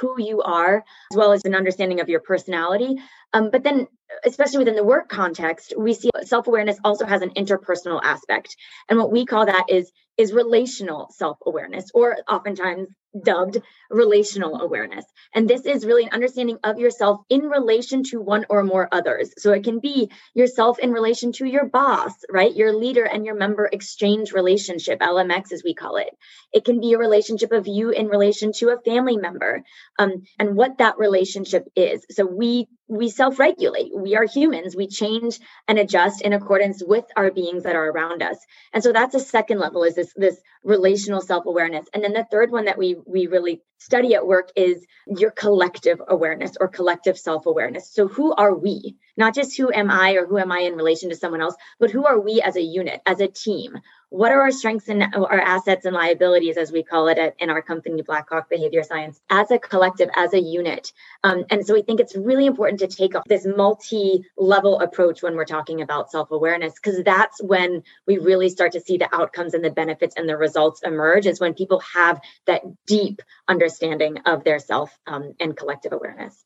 who 0.00 0.20
you 0.20 0.42
are, 0.42 0.84
as 1.12 1.16
well 1.16 1.32
as 1.32 1.44
an 1.44 1.54
understanding 1.54 2.00
of 2.00 2.08
your 2.08 2.20
personality. 2.20 2.96
Um, 3.32 3.50
but 3.50 3.62
then, 3.62 3.86
especially 4.24 4.58
within 4.58 4.74
the 4.74 4.84
work 4.84 5.08
context, 5.08 5.74
we 5.76 5.94
see 5.94 6.10
self 6.24 6.46
awareness 6.46 6.78
also 6.82 7.06
has 7.06 7.22
an 7.22 7.30
interpersonal 7.30 8.00
aspect. 8.02 8.56
And 8.88 8.98
what 8.98 9.12
we 9.12 9.26
call 9.26 9.46
that 9.46 9.66
is 9.68 9.92
is 10.18 10.32
relational 10.32 11.08
self 11.16 11.38
awareness, 11.46 11.90
or 11.94 12.16
oftentimes 12.28 12.88
dubbed 13.24 13.60
relational 13.90 14.60
awareness. 14.60 15.04
And 15.34 15.48
this 15.48 15.64
is 15.66 15.86
really 15.86 16.04
an 16.04 16.12
understanding 16.12 16.58
of 16.64 16.78
yourself 16.78 17.20
in 17.30 17.42
relation 17.42 18.02
to 18.04 18.20
one 18.20 18.44
or 18.50 18.62
more 18.62 18.88
others. 18.92 19.32
So 19.38 19.52
it 19.52 19.64
can 19.64 19.80
be 19.80 20.10
yourself 20.34 20.78
in 20.78 20.92
relation 20.92 21.32
to 21.32 21.46
your 21.46 21.66
boss, 21.66 22.12
right? 22.30 22.54
Your 22.54 22.72
leader 22.72 23.04
and 23.04 23.24
your 23.24 23.34
member 23.34 23.68
exchange 23.72 24.32
relationship, 24.32 25.00
LMX 25.00 25.52
as 25.52 25.62
we 25.64 25.74
call 25.74 25.96
it. 25.96 26.10
It 26.52 26.64
can 26.64 26.80
be 26.80 26.92
a 26.92 26.98
relationship 26.98 27.52
of 27.52 27.66
you 27.66 27.90
in 27.90 28.08
relation 28.08 28.52
to 28.58 28.70
a 28.70 28.80
family 28.80 29.16
member 29.16 29.62
um, 29.98 30.22
and 30.38 30.56
what 30.56 30.78
that 30.78 30.98
relationship 30.98 31.64
is. 31.76 32.04
So 32.10 32.26
we 32.26 32.68
we 32.88 33.10
self-regulate. 33.10 33.90
We 33.94 34.16
are 34.16 34.24
humans. 34.24 34.74
We 34.74 34.88
change 34.88 35.38
and 35.68 35.78
adjust 35.78 36.22
in 36.22 36.32
accordance 36.32 36.82
with 36.82 37.04
our 37.16 37.30
beings 37.30 37.64
that 37.64 37.76
are 37.76 37.90
around 37.90 38.22
us. 38.22 38.38
And 38.72 38.82
so 38.82 38.92
that's 38.92 39.14
a 39.14 39.20
second 39.20 39.58
level 39.58 39.84
is 39.84 39.94
this 39.94 40.07
this 40.16 40.40
relational 40.62 41.20
self-awareness. 41.20 41.86
And 41.92 42.02
then 42.02 42.12
the 42.12 42.26
third 42.30 42.50
one 42.50 42.66
that 42.66 42.78
we 42.78 42.96
we 43.06 43.26
really 43.26 43.62
study 43.78 44.14
at 44.14 44.26
work 44.26 44.50
is 44.56 44.86
your 45.06 45.30
collective 45.30 46.00
awareness 46.08 46.52
or 46.60 46.68
collective 46.68 47.18
self-awareness. 47.18 47.92
So 47.92 48.08
who 48.08 48.34
are 48.34 48.54
we? 48.54 48.96
Not 49.16 49.34
just 49.34 49.56
who 49.56 49.72
am 49.72 49.90
I 49.90 50.12
or 50.12 50.26
who 50.26 50.38
am 50.38 50.52
I 50.52 50.60
in 50.60 50.74
relation 50.74 51.10
to 51.10 51.16
someone 51.16 51.40
else, 51.40 51.54
but 51.78 51.90
who 51.90 52.06
are 52.06 52.20
we 52.20 52.40
as 52.40 52.56
a 52.56 52.62
unit, 52.62 53.00
as 53.06 53.20
a 53.20 53.28
team? 53.28 53.78
What 54.10 54.32
are 54.32 54.40
our 54.40 54.50
strengths 54.50 54.88
and 54.88 55.02
our 55.14 55.40
assets 55.40 55.84
and 55.84 55.94
liabilities, 55.94 56.56
as 56.56 56.72
we 56.72 56.82
call 56.82 57.08
it 57.08 57.18
at, 57.18 57.34
in 57.38 57.50
our 57.50 57.60
company, 57.60 58.02
Blackhawk 58.02 58.48
Behavior 58.48 58.82
Science, 58.82 59.20
as 59.28 59.50
a 59.50 59.58
collective, 59.58 60.08
as 60.16 60.32
a 60.32 60.40
unit. 60.40 60.92
Um, 61.24 61.44
and 61.50 61.66
so 61.66 61.74
we 61.74 61.82
think 61.82 62.00
it's 62.00 62.16
really 62.16 62.46
important 62.46 62.80
to 62.80 62.86
take 62.86 63.12
this 63.26 63.46
multi 63.46 64.24
level 64.36 64.80
approach 64.80 65.22
when 65.22 65.34
we're 65.34 65.44
talking 65.44 65.82
about 65.82 66.10
self 66.10 66.30
awareness, 66.30 66.74
because 66.74 67.02
that's 67.04 67.42
when 67.42 67.82
we 68.06 68.18
really 68.18 68.48
start 68.48 68.72
to 68.72 68.80
see 68.80 68.96
the 68.96 69.14
outcomes 69.14 69.54
and 69.54 69.64
the 69.64 69.70
benefits 69.70 70.14
and 70.16 70.28
the 70.28 70.36
results 70.36 70.82
emerge, 70.82 71.26
is 71.26 71.40
when 71.40 71.54
people 71.54 71.80
have 71.80 72.20
that 72.46 72.62
deep 72.86 73.20
understanding 73.46 74.18
of 74.26 74.44
their 74.44 74.58
self 74.58 74.96
um, 75.06 75.34
and 75.40 75.56
collective 75.56 75.92
awareness. 75.92 76.44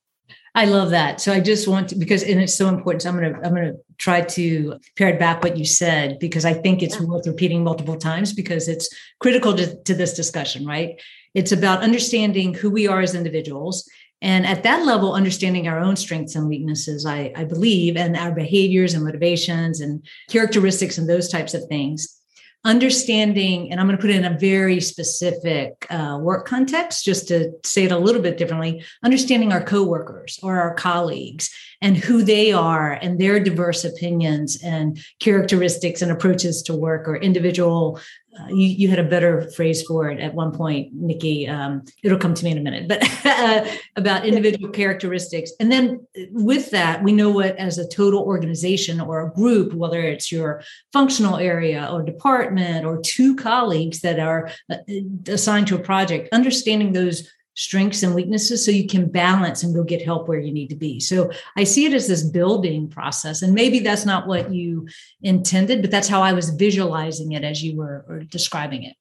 I 0.54 0.66
love 0.66 0.90
that. 0.90 1.20
So 1.20 1.32
I 1.32 1.40
just 1.40 1.66
want 1.66 1.88
to 1.90 1.96
because 1.96 2.22
and 2.22 2.40
it's 2.40 2.54
so 2.54 2.68
important. 2.68 3.02
So 3.02 3.08
I'm 3.08 3.16
gonna 3.16 3.38
I'm 3.42 3.54
gonna 3.54 3.74
try 3.96 4.20
to 4.20 4.78
pare 4.96 5.18
back 5.18 5.42
what 5.42 5.56
you 5.56 5.64
said 5.64 6.18
because 6.18 6.44
I 6.44 6.52
think 6.52 6.82
it's 6.82 7.00
yeah. 7.00 7.06
worth 7.06 7.26
repeating 7.26 7.64
multiple 7.64 7.96
times 7.96 8.34
because 8.34 8.68
it's 8.68 8.90
critical 9.20 9.54
to, 9.56 9.82
to 9.84 9.94
this 9.94 10.12
discussion, 10.12 10.66
right? 10.66 11.00
It's 11.34 11.52
about 11.52 11.82
understanding 11.82 12.52
who 12.52 12.70
we 12.70 12.86
are 12.86 13.00
as 13.00 13.14
individuals. 13.14 13.88
And 14.20 14.46
at 14.46 14.62
that 14.62 14.84
level, 14.84 15.14
understanding 15.14 15.66
our 15.66 15.80
own 15.80 15.96
strengths 15.96 16.36
and 16.36 16.46
weaknesses, 16.46 17.06
I, 17.06 17.32
I 17.34 17.44
believe, 17.44 17.96
and 17.96 18.16
our 18.16 18.30
behaviors 18.30 18.94
and 18.94 19.04
motivations 19.04 19.80
and 19.80 20.06
characteristics 20.28 20.96
and 20.98 21.08
those 21.08 21.28
types 21.28 21.54
of 21.54 21.64
things 21.64 22.21
understanding, 22.64 23.70
and 23.70 23.80
I'm 23.80 23.86
going 23.86 23.96
to 23.96 24.00
put 24.00 24.10
it 24.10 24.16
in 24.16 24.24
a 24.24 24.38
very 24.38 24.80
specific 24.80 25.86
uh, 25.90 26.18
work 26.20 26.46
context, 26.46 27.04
just 27.04 27.28
to 27.28 27.52
say 27.64 27.84
it 27.84 27.92
a 27.92 27.98
little 27.98 28.22
bit 28.22 28.38
differently, 28.38 28.84
understanding 29.02 29.52
our 29.52 29.64
coworkers 29.64 30.38
or 30.42 30.60
our 30.60 30.74
colleagues 30.74 31.50
and 31.82 31.96
who 31.96 32.22
they 32.22 32.52
are 32.52 32.92
and 32.92 33.18
their 33.20 33.38
diverse 33.38 33.84
opinions 33.84 34.62
and 34.62 34.98
characteristics 35.20 36.00
and 36.00 36.10
approaches 36.10 36.62
to 36.62 36.74
work 36.74 37.06
or 37.06 37.16
individual 37.16 38.00
uh, 38.38 38.46
you, 38.48 38.66
you 38.66 38.88
had 38.88 38.98
a 38.98 39.04
better 39.04 39.50
phrase 39.50 39.82
for 39.82 40.08
it 40.08 40.18
at 40.18 40.34
one 40.34 40.52
point, 40.52 40.90
Nikki. 40.94 41.46
Um, 41.46 41.84
it'll 42.02 42.18
come 42.18 42.32
to 42.32 42.44
me 42.44 42.52
in 42.52 42.58
a 42.58 42.62
minute, 42.62 42.88
but 42.88 43.02
uh, 43.26 43.66
about 43.96 44.24
individual 44.24 44.70
characteristics. 44.70 45.52
And 45.60 45.70
then 45.70 46.06
with 46.30 46.70
that, 46.70 47.02
we 47.02 47.12
know 47.12 47.28
what, 47.28 47.56
as 47.56 47.76
a 47.76 47.86
total 47.86 48.22
organization 48.22 49.00
or 49.00 49.20
a 49.20 49.30
group, 49.30 49.74
whether 49.74 50.00
it's 50.00 50.32
your 50.32 50.62
functional 50.94 51.36
area 51.36 51.88
or 51.92 52.02
department 52.02 52.86
or 52.86 53.02
two 53.04 53.36
colleagues 53.36 54.00
that 54.00 54.18
are 54.18 54.50
uh, 54.70 54.76
assigned 55.26 55.66
to 55.66 55.76
a 55.76 55.80
project, 55.80 56.30
understanding 56.32 56.92
those 56.92 57.30
strengths 57.54 58.02
and 58.02 58.14
weaknesses 58.14 58.64
so 58.64 58.70
you 58.70 58.86
can 58.86 59.08
balance 59.08 59.62
and 59.62 59.74
go 59.74 59.84
get 59.84 60.02
help 60.02 60.28
where 60.28 60.40
you 60.40 60.52
need 60.52 60.68
to 60.68 60.76
be. 60.76 60.98
So 61.00 61.30
I 61.56 61.64
see 61.64 61.84
it 61.84 61.92
as 61.92 62.08
this 62.08 62.22
building 62.22 62.88
process. 62.88 63.42
And 63.42 63.54
maybe 63.54 63.80
that's 63.80 64.06
not 64.06 64.26
what 64.26 64.52
you 64.52 64.88
intended, 65.22 65.82
but 65.82 65.90
that's 65.90 66.08
how 66.08 66.22
I 66.22 66.32
was 66.32 66.50
visualizing 66.50 67.32
it 67.32 67.44
as 67.44 67.62
you 67.62 67.76
were 67.76 68.24
describing 68.30 68.84
it. 68.84 68.96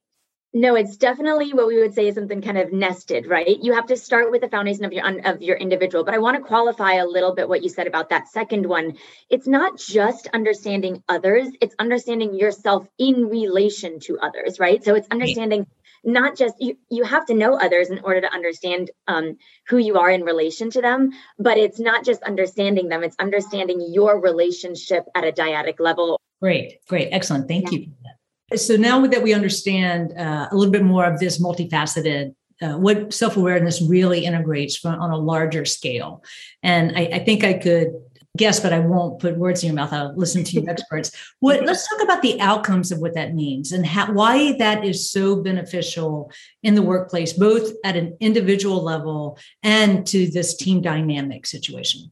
No, 0.53 0.75
it's 0.75 0.97
definitely 0.97 1.53
what 1.53 1.67
we 1.67 1.79
would 1.79 1.93
say 1.93 2.09
is 2.09 2.15
something 2.15 2.41
kind 2.41 2.57
of 2.57 2.73
nested, 2.73 3.25
right? 3.25 3.57
You 3.61 3.73
have 3.73 3.85
to 3.85 3.95
start 3.95 4.31
with 4.31 4.41
the 4.41 4.49
foundation 4.49 4.83
of 4.83 4.91
your 4.91 5.07
of 5.25 5.41
your 5.41 5.55
individual. 5.55 6.03
But 6.03 6.13
I 6.13 6.17
want 6.17 6.35
to 6.35 6.43
qualify 6.43 6.95
a 6.95 7.05
little 7.05 7.33
bit 7.33 7.47
what 7.47 7.63
you 7.63 7.69
said 7.69 7.87
about 7.87 8.09
that 8.09 8.27
second 8.27 8.65
one. 8.65 8.97
It's 9.29 9.47
not 9.47 9.77
just 9.77 10.27
understanding 10.33 11.01
others; 11.07 11.47
it's 11.61 11.73
understanding 11.79 12.35
yourself 12.35 12.85
in 12.97 13.29
relation 13.29 14.01
to 14.01 14.19
others, 14.19 14.59
right? 14.59 14.83
So 14.83 14.93
it's 14.93 15.07
understanding 15.09 15.67
not 16.03 16.35
just 16.35 16.55
you 16.59 16.77
you 16.89 17.03
have 17.03 17.25
to 17.25 17.33
know 17.33 17.55
others 17.55 17.89
in 17.89 17.99
order 17.99 18.21
to 18.21 18.33
understand 18.33 18.91
um, 19.07 19.37
who 19.67 19.77
you 19.77 19.97
are 19.97 20.09
in 20.09 20.23
relation 20.23 20.69
to 20.69 20.81
them 20.81 21.11
but 21.37 21.57
it's 21.57 21.79
not 21.79 22.03
just 22.03 22.21
understanding 22.23 22.89
them 22.89 23.03
it's 23.03 23.15
understanding 23.19 23.81
your 23.91 24.19
relationship 24.19 25.05
at 25.15 25.23
a 25.23 25.31
dyadic 25.31 25.79
level 25.79 26.19
great 26.41 26.79
great 26.87 27.09
excellent 27.11 27.47
thank 27.47 27.71
yeah. 27.71 27.79
you 27.79 28.57
so 28.57 28.75
now 28.75 29.05
that 29.05 29.23
we 29.23 29.33
understand 29.33 30.13
uh, 30.17 30.47
a 30.51 30.55
little 30.55 30.71
bit 30.71 30.83
more 30.83 31.05
of 31.05 31.19
this 31.19 31.41
multifaceted 31.41 32.33
uh, 32.61 32.77
what 32.77 33.11
self-awareness 33.11 33.81
really 33.81 34.23
integrates 34.23 34.77
from, 34.77 34.99
on 34.99 35.11
a 35.11 35.17
larger 35.17 35.65
scale 35.65 36.23
and 36.63 36.97
I, 36.97 37.01
I 37.13 37.19
think 37.19 37.43
i 37.43 37.53
could 37.53 37.93
guess, 38.37 38.59
but 38.59 38.73
I 38.73 38.79
won't 38.79 39.19
put 39.19 39.37
words 39.37 39.63
in 39.63 39.67
your 39.67 39.75
mouth. 39.75 39.91
I'll 39.91 40.15
listen 40.15 40.43
to 40.43 40.59
you 40.59 40.65
experts. 40.69 41.11
What 41.39 41.65
let's 41.65 41.87
talk 41.87 42.01
about 42.03 42.21
the 42.21 42.39
outcomes 42.39 42.91
of 42.91 42.99
what 42.99 43.13
that 43.15 43.33
means 43.33 43.71
and 43.71 43.85
how, 43.85 44.11
why 44.11 44.53
that 44.57 44.85
is 44.85 45.09
so 45.09 45.35
beneficial 45.35 46.31
in 46.63 46.75
the 46.75 46.81
workplace, 46.81 47.33
both 47.33 47.71
at 47.83 47.95
an 47.95 48.15
individual 48.19 48.81
level 48.81 49.37
and 49.63 50.05
to 50.07 50.29
this 50.31 50.55
team 50.55 50.81
dynamic 50.81 51.45
situation. 51.45 52.11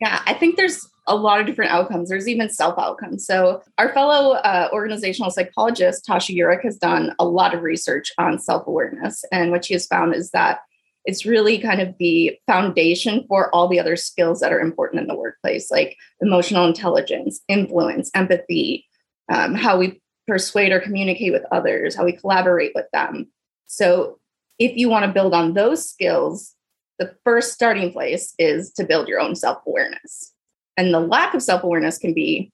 Yeah, 0.00 0.20
I 0.26 0.34
think 0.34 0.56
there's 0.56 0.88
a 1.06 1.14
lot 1.14 1.40
of 1.40 1.46
different 1.46 1.70
outcomes. 1.70 2.08
There's 2.08 2.28
even 2.28 2.48
self 2.48 2.78
outcomes. 2.78 3.24
So, 3.24 3.62
our 3.78 3.92
fellow 3.92 4.32
uh, 4.32 4.68
organizational 4.72 5.30
psychologist, 5.30 6.06
Tasha 6.08 6.36
Eurich, 6.36 6.62
has 6.64 6.76
done 6.76 7.14
a 7.18 7.24
lot 7.24 7.54
of 7.54 7.62
research 7.62 8.12
on 8.18 8.38
self 8.38 8.66
awareness. 8.66 9.24
And 9.30 9.50
what 9.50 9.64
she 9.64 9.74
has 9.74 9.86
found 9.86 10.14
is 10.14 10.30
that 10.30 10.60
it's 11.04 11.26
really 11.26 11.58
kind 11.58 11.80
of 11.80 11.94
the 11.98 12.38
foundation 12.46 13.24
for 13.28 13.52
all 13.54 13.68
the 13.68 13.80
other 13.80 13.96
skills 13.96 14.40
that 14.40 14.52
are 14.52 14.60
important 14.60 15.02
in 15.02 15.08
the 15.08 15.16
workplace, 15.16 15.70
like 15.70 15.96
emotional 16.20 16.66
intelligence, 16.66 17.40
influence, 17.48 18.10
empathy, 18.14 18.86
um, 19.32 19.54
how 19.54 19.78
we 19.78 20.00
persuade 20.26 20.72
or 20.72 20.80
communicate 20.80 21.32
with 21.32 21.44
others, 21.50 21.96
how 21.96 22.04
we 22.04 22.12
collaborate 22.12 22.72
with 22.74 22.86
them. 22.92 23.28
So, 23.66 24.18
if 24.58 24.76
you 24.76 24.88
want 24.88 25.06
to 25.06 25.12
build 25.12 25.34
on 25.34 25.54
those 25.54 25.88
skills, 25.88 26.54
the 26.98 27.14
first 27.24 27.52
starting 27.52 27.92
place 27.92 28.34
is 28.38 28.72
to 28.74 28.84
build 28.84 29.08
your 29.08 29.20
own 29.20 29.34
self 29.34 29.58
awareness. 29.66 30.32
And 30.76 30.94
the 30.94 31.00
lack 31.00 31.34
of 31.34 31.42
self 31.42 31.64
awareness 31.64 31.98
can 31.98 32.14
be 32.14 32.52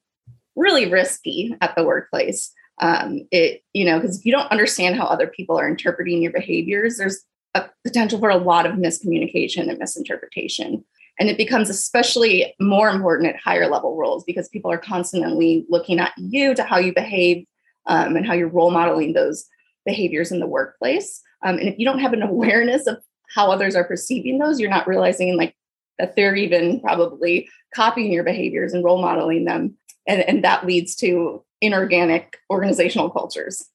really 0.56 0.90
risky 0.90 1.54
at 1.60 1.74
the 1.76 1.84
workplace. 1.84 2.52
Um, 2.80 3.26
it, 3.32 3.62
you 3.72 3.84
know, 3.84 3.98
because 3.98 4.18
if 4.18 4.24
you 4.24 4.32
don't 4.32 4.50
understand 4.50 4.96
how 4.96 5.04
other 5.04 5.26
people 5.26 5.58
are 5.58 5.68
interpreting 5.68 6.22
your 6.22 6.32
behaviors, 6.32 6.96
there's 6.96 7.24
a 7.58 7.70
potential 7.84 8.18
for 8.18 8.30
a 8.30 8.36
lot 8.36 8.66
of 8.66 8.72
miscommunication 8.72 9.68
and 9.68 9.78
misinterpretation. 9.78 10.84
And 11.20 11.28
it 11.28 11.36
becomes 11.36 11.68
especially 11.68 12.54
more 12.60 12.88
important 12.88 13.28
at 13.28 13.40
higher 13.40 13.68
level 13.68 13.96
roles 13.96 14.24
because 14.24 14.48
people 14.48 14.70
are 14.70 14.78
constantly 14.78 15.66
looking 15.68 15.98
at 15.98 16.12
you 16.16 16.54
to 16.54 16.62
how 16.62 16.78
you 16.78 16.94
behave 16.94 17.44
um, 17.86 18.16
and 18.16 18.26
how 18.26 18.34
you're 18.34 18.48
role 18.48 18.70
modeling 18.70 19.12
those 19.12 19.46
behaviors 19.84 20.30
in 20.30 20.38
the 20.38 20.46
workplace. 20.46 21.20
Um, 21.44 21.58
and 21.58 21.68
if 21.68 21.78
you 21.78 21.84
don't 21.84 21.98
have 21.98 22.12
an 22.12 22.22
awareness 22.34 22.86
of 22.86 22.98
how 23.34 23.50
others 23.50 23.74
are 23.74 23.84
perceiving 23.84 24.38
those, 24.38 24.60
you're 24.60 24.70
not 24.70 24.86
realizing 24.86 25.36
like 25.36 25.54
that 25.98 26.14
they're 26.14 26.36
even 26.36 26.80
probably 26.80 27.48
copying 27.74 28.12
your 28.12 28.24
behaviors 28.24 28.72
and 28.72 28.84
role 28.84 29.02
modeling 29.02 29.44
them. 29.44 29.76
And, 30.06 30.22
and 30.22 30.44
that 30.44 30.64
leads 30.64 30.94
to 30.96 31.44
inorganic 31.60 32.38
organizational 32.50 33.10
cultures 33.10 33.68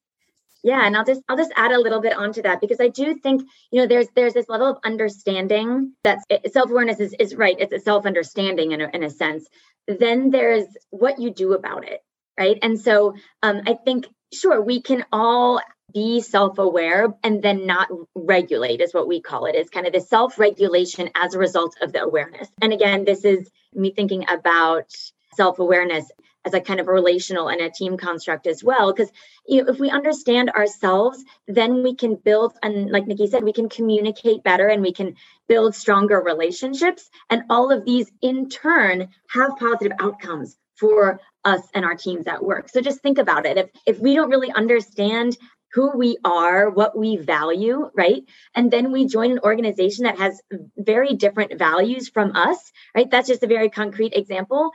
yeah 0.63 0.86
and 0.86 0.96
i'll 0.96 1.05
just 1.05 1.22
i'll 1.27 1.38
just 1.38 1.51
add 1.55 1.72
a 1.72 1.79
little 1.79 2.01
bit 2.01 2.15
onto 2.15 2.41
that 2.41 2.62
because 2.62 2.79
i 2.79 2.88
do 2.88 3.15
think 3.15 3.43
you 3.72 3.82
know 3.82 3.88
there's 3.88 4.08
there's 4.15 4.34
this 4.34 4.50
level 4.50 4.67
of 4.67 4.77
understanding 4.84 5.93
that 6.03 6.20
self-awareness 6.51 7.00
is, 7.00 7.15
is 7.20 7.36
right. 7.36 7.55
It's 7.60 7.74
a 7.74 7.79
self-understanding 7.79 8.72
in 8.72 8.82
a, 8.82 8.89
in 8.93 9.03
a 9.03 9.10
sense. 9.10 9.48
Then 9.88 10.32
there's 10.32 10.65
what 10.89 11.20
you 11.20 11.32
do 11.32 11.53
about 11.53 11.88
it 11.88 12.01
right? 12.38 12.58
And 12.62 12.79
so 12.79 13.13
um, 13.41 13.62
i 13.67 13.75
think 13.86 14.08
sure 14.34 14.62
we 14.62 14.82
can 14.82 15.05
all 15.12 15.62
be 15.93 16.22
self-aware 16.22 17.13
and 17.24 17.43
then 17.43 17.67
not 17.67 17.88
regulate 18.15 18.82
is 18.82 18.93
what 18.93 19.08
we 19.08 19.22
call 19.22 19.46
it. 19.46 19.55
Is 19.55 19.70
kind 19.70 19.86
of 19.86 19.93
the 19.93 20.01
self-regulation 20.01 21.10
as 21.13 21.36
a 21.36 21.39
result 21.39 21.75
of 21.82 21.93
the 21.93 22.01
awareness. 22.01 22.48
And 22.62 22.74
again 22.74 23.05
this 23.05 23.25
is 23.25 23.50
me 23.74 23.91
thinking 23.91 24.25
about 24.29 24.91
self-awareness 25.36 26.12
as 26.46 26.54
a 26.54 26.62
kind 26.62 26.80
of 26.80 26.88
relational 26.88 27.50
and 27.50 27.62
a 27.62 27.70
team 27.70 27.98
construct 27.98 28.48
as 28.48 28.64
well. 28.64 28.94
Because 28.94 29.12
you 29.48 29.64
know, 29.64 29.72
if 29.72 29.80
we 29.80 29.90
understand 29.90 30.50
ourselves, 30.50 31.24
then 31.48 31.84
we 31.84 31.96
can 31.96 32.16
build, 32.16 32.54
and 32.62 32.90
like 32.90 33.08
Nikki 33.08 33.28
said, 33.28 33.44
we 33.44 33.54
can 33.54 33.70
communicate 33.70 34.44
better 34.44 34.68
and 34.68 34.82
we 34.82 34.94
can 34.94 35.16
build 35.48 35.76
stronger 35.76 36.20
relationships. 36.20 37.10
And 37.30 37.44
all 37.50 37.72
of 37.72 37.86
these 37.86 38.12
in 38.22 38.50
turn 38.50 39.10
have 39.30 39.58
positive 39.58 39.94
outcomes 40.00 40.58
for 40.76 41.20
us 41.46 41.62
and 41.74 41.86
our 41.86 41.96
teams 41.96 42.28
at 42.28 42.44
work. 42.44 42.70
So 42.70 42.82
just 42.82 43.02
think 43.02 43.18
about 43.18 43.46
it. 43.46 43.58
If 43.58 43.70
if 43.86 44.00
we 44.00 44.16
don't 44.16 44.30
really 44.30 44.52
understand 44.52 45.38
who 45.74 45.98
we 45.98 46.18
are, 46.24 46.70
what 46.70 46.98
we 46.98 47.18
value, 47.18 47.90
right? 47.96 48.24
And 48.54 48.70
then 48.70 48.92
we 48.92 49.08
join 49.08 49.32
an 49.32 49.40
organization 49.40 50.04
that 50.04 50.20
has 50.20 50.40
very 50.78 51.16
different 51.16 51.58
values 51.58 52.10
from 52.10 52.36
us, 52.36 52.72
right? 52.96 53.10
That's 53.10 53.28
just 53.28 53.44
a 53.44 53.48
very 53.48 53.70
concrete 53.70 54.14
example. 54.14 54.72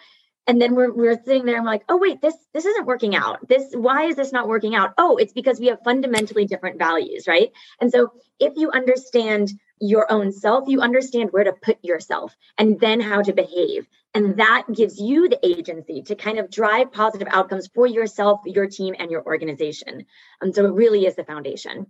And 0.48 0.60
then 0.60 0.74
we're, 0.74 0.90
we're 0.90 1.22
sitting 1.24 1.44
there 1.44 1.56
and 1.56 1.64
we're 1.64 1.70
like, 1.70 1.84
oh, 1.90 1.98
wait, 1.98 2.22
this, 2.22 2.34
this 2.54 2.64
isn't 2.64 2.86
working 2.86 3.14
out. 3.14 3.46
This, 3.46 3.74
why 3.74 4.04
is 4.04 4.16
this 4.16 4.32
not 4.32 4.48
working 4.48 4.74
out? 4.74 4.94
Oh, 4.96 5.18
it's 5.18 5.34
because 5.34 5.60
we 5.60 5.66
have 5.66 5.78
fundamentally 5.84 6.46
different 6.46 6.78
values, 6.78 7.28
right? 7.28 7.52
And 7.82 7.92
so 7.92 8.12
if 8.40 8.54
you 8.56 8.70
understand 8.70 9.52
your 9.78 10.10
own 10.10 10.32
self, 10.32 10.66
you 10.66 10.80
understand 10.80 11.30
where 11.32 11.44
to 11.44 11.52
put 11.52 11.76
yourself 11.84 12.34
and 12.56 12.80
then 12.80 12.98
how 12.98 13.20
to 13.20 13.32
behave. 13.34 13.86
And 14.14 14.38
that 14.38 14.64
gives 14.74 14.98
you 14.98 15.28
the 15.28 15.38
agency 15.46 16.02
to 16.02 16.14
kind 16.14 16.38
of 16.38 16.50
drive 16.50 16.92
positive 16.92 17.28
outcomes 17.30 17.68
for 17.74 17.86
yourself, 17.86 18.40
your 18.46 18.66
team, 18.66 18.94
and 18.98 19.10
your 19.10 19.24
organization. 19.26 20.06
And 20.40 20.54
so 20.54 20.64
it 20.64 20.72
really 20.72 21.04
is 21.04 21.14
the 21.14 21.24
foundation. 21.24 21.86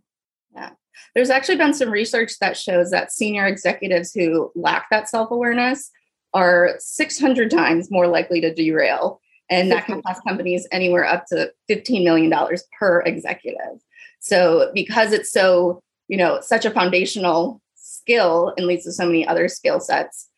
Yeah. 0.53 0.71
There's 1.15 1.31
actually 1.31 1.57
been 1.57 1.75
some 1.75 1.91
research 1.91 2.33
that 2.41 2.57
shows 2.57 2.91
that 2.91 3.13
senior 3.13 3.47
executives 3.47 4.13
who 4.13 4.51
lack 4.57 4.89
that 4.91 5.09
self 5.09 5.31
awareness 5.31 5.93
are 6.35 6.75
600 6.79 7.51
times 7.51 7.91
more 7.91 8.07
likely 8.07 8.41
to 8.41 8.55
derail. 8.55 9.21
And 9.51 9.71
that 9.73 9.87
can 9.87 10.03
cost 10.03 10.23
companies 10.27 10.69
anywhere 10.73 11.07
up 11.07 11.25
to 11.29 11.51
$15 11.71 12.05
million 12.05 12.33
per 12.79 13.01
executive. 13.03 13.81
So, 14.21 14.71
because 14.75 15.13
it's 15.13 15.33
so, 15.33 15.83
you 16.07 16.19
know, 16.19 16.41
such 16.43 16.67
a 16.67 16.71
foundational 16.71 17.63
skill 17.75 18.53
and 18.57 18.67
leads 18.67 18.85
to 18.85 18.93
so 18.93 19.07
many 19.07 19.27
other 19.27 19.49
skill 19.49 19.81
sets, 19.81 20.29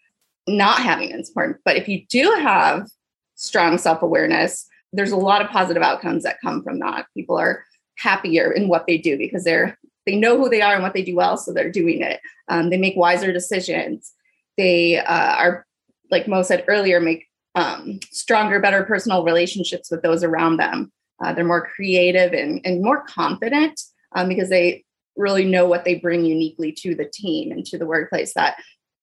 not 0.46 0.80
having 0.80 1.10
it's 1.10 1.30
important. 1.30 1.58
But 1.64 1.76
if 1.76 1.88
you 1.88 2.06
do 2.08 2.30
have 2.40 2.88
strong 3.34 3.78
self 3.78 4.02
awareness, 4.02 4.66
there's 4.92 5.12
a 5.12 5.16
lot 5.16 5.42
of 5.42 5.48
positive 5.48 5.82
outcomes 5.82 6.22
that 6.22 6.40
come 6.40 6.62
from 6.62 6.78
that. 6.78 7.06
People 7.16 7.36
are 7.36 7.64
happier 7.96 8.52
in 8.52 8.68
what 8.68 8.86
they 8.86 8.96
do 8.96 9.18
because 9.18 9.44
they're 9.44 9.78
they 10.06 10.16
know 10.16 10.38
who 10.38 10.48
they 10.48 10.62
are 10.62 10.74
and 10.74 10.82
what 10.82 10.94
they 10.94 11.02
do 11.02 11.14
well, 11.14 11.36
so 11.36 11.52
they're 11.52 11.70
doing 11.70 12.02
it. 12.02 12.20
Um, 12.48 12.70
they 12.70 12.78
make 12.78 12.96
wiser 12.96 13.32
decisions. 13.32 14.12
They 14.56 14.98
uh, 14.98 15.34
are, 15.36 15.66
like 16.10 16.28
Mo 16.28 16.42
said 16.42 16.64
earlier, 16.68 17.00
make 17.00 17.26
um, 17.54 18.00
stronger, 18.10 18.60
better 18.60 18.84
personal 18.84 19.24
relationships 19.24 19.90
with 19.90 20.02
those 20.02 20.22
around 20.22 20.56
them. 20.56 20.92
Uh, 21.22 21.32
they're 21.32 21.44
more 21.44 21.66
creative 21.66 22.32
and, 22.32 22.60
and 22.64 22.82
more 22.82 23.02
confident 23.04 23.80
um, 24.16 24.28
because 24.28 24.48
they 24.48 24.84
really 25.16 25.44
know 25.44 25.66
what 25.66 25.84
they 25.84 25.96
bring 25.96 26.24
uniquely 26.24 26.72
to 26.72 26.94
the 26.94 27.04
team 27.04 27.50
and 27.52 27.66
to 27.66 27.76
the 27.76 27.86
workplace 27.86 28.32
that 28.34 28.56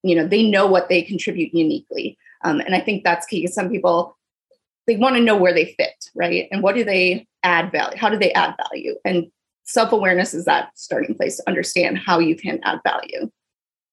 you 0.03 0.15
know 0.15 0.25
they 0.25 0.49
know 0.49 0.65
what 0.65 0.89
they 0.89 1.01
contribute 1.01 1.53
uniquely. 1.53 2.17
Um, 2.43 2.59
and 2.59 2.75
i 2.75 2.79
think 2.79 3.03
that's 3.03 3.25
key. 3.25 3.45
Some 3.47 3.69
people 3.69 4.17
they 4.85 4.95
want 4.95 5.15
to 5.15 5.21
know 5.21 5.35
where 5.35 5.53
they 5.53 5.75
fit 5.77 5.97
right? 6.15 6.47
And 6.51 6.63
what 6.63 6.75
do 6.75 6.83
they 6.83 7.27
add 7.43 7.71
value? 7.71 7.97
How 7.97 8.09
do 8.09 8.17
they 8.17 8.33
add 8.33 8.55
value? 8.69 8.95
And 9.05 9.27
self-awareness 9.63 10.33
is 10.33 10.45
that 10.45 10.69
starting 10.75 11.15
place 11.15 11.37
to 11.37 11.43
understand 11.47 11.97
how 11.97 12.19
you 12.19 12.35
can 12.35 12.59
add 12.63 12.79
value 12.83 13.29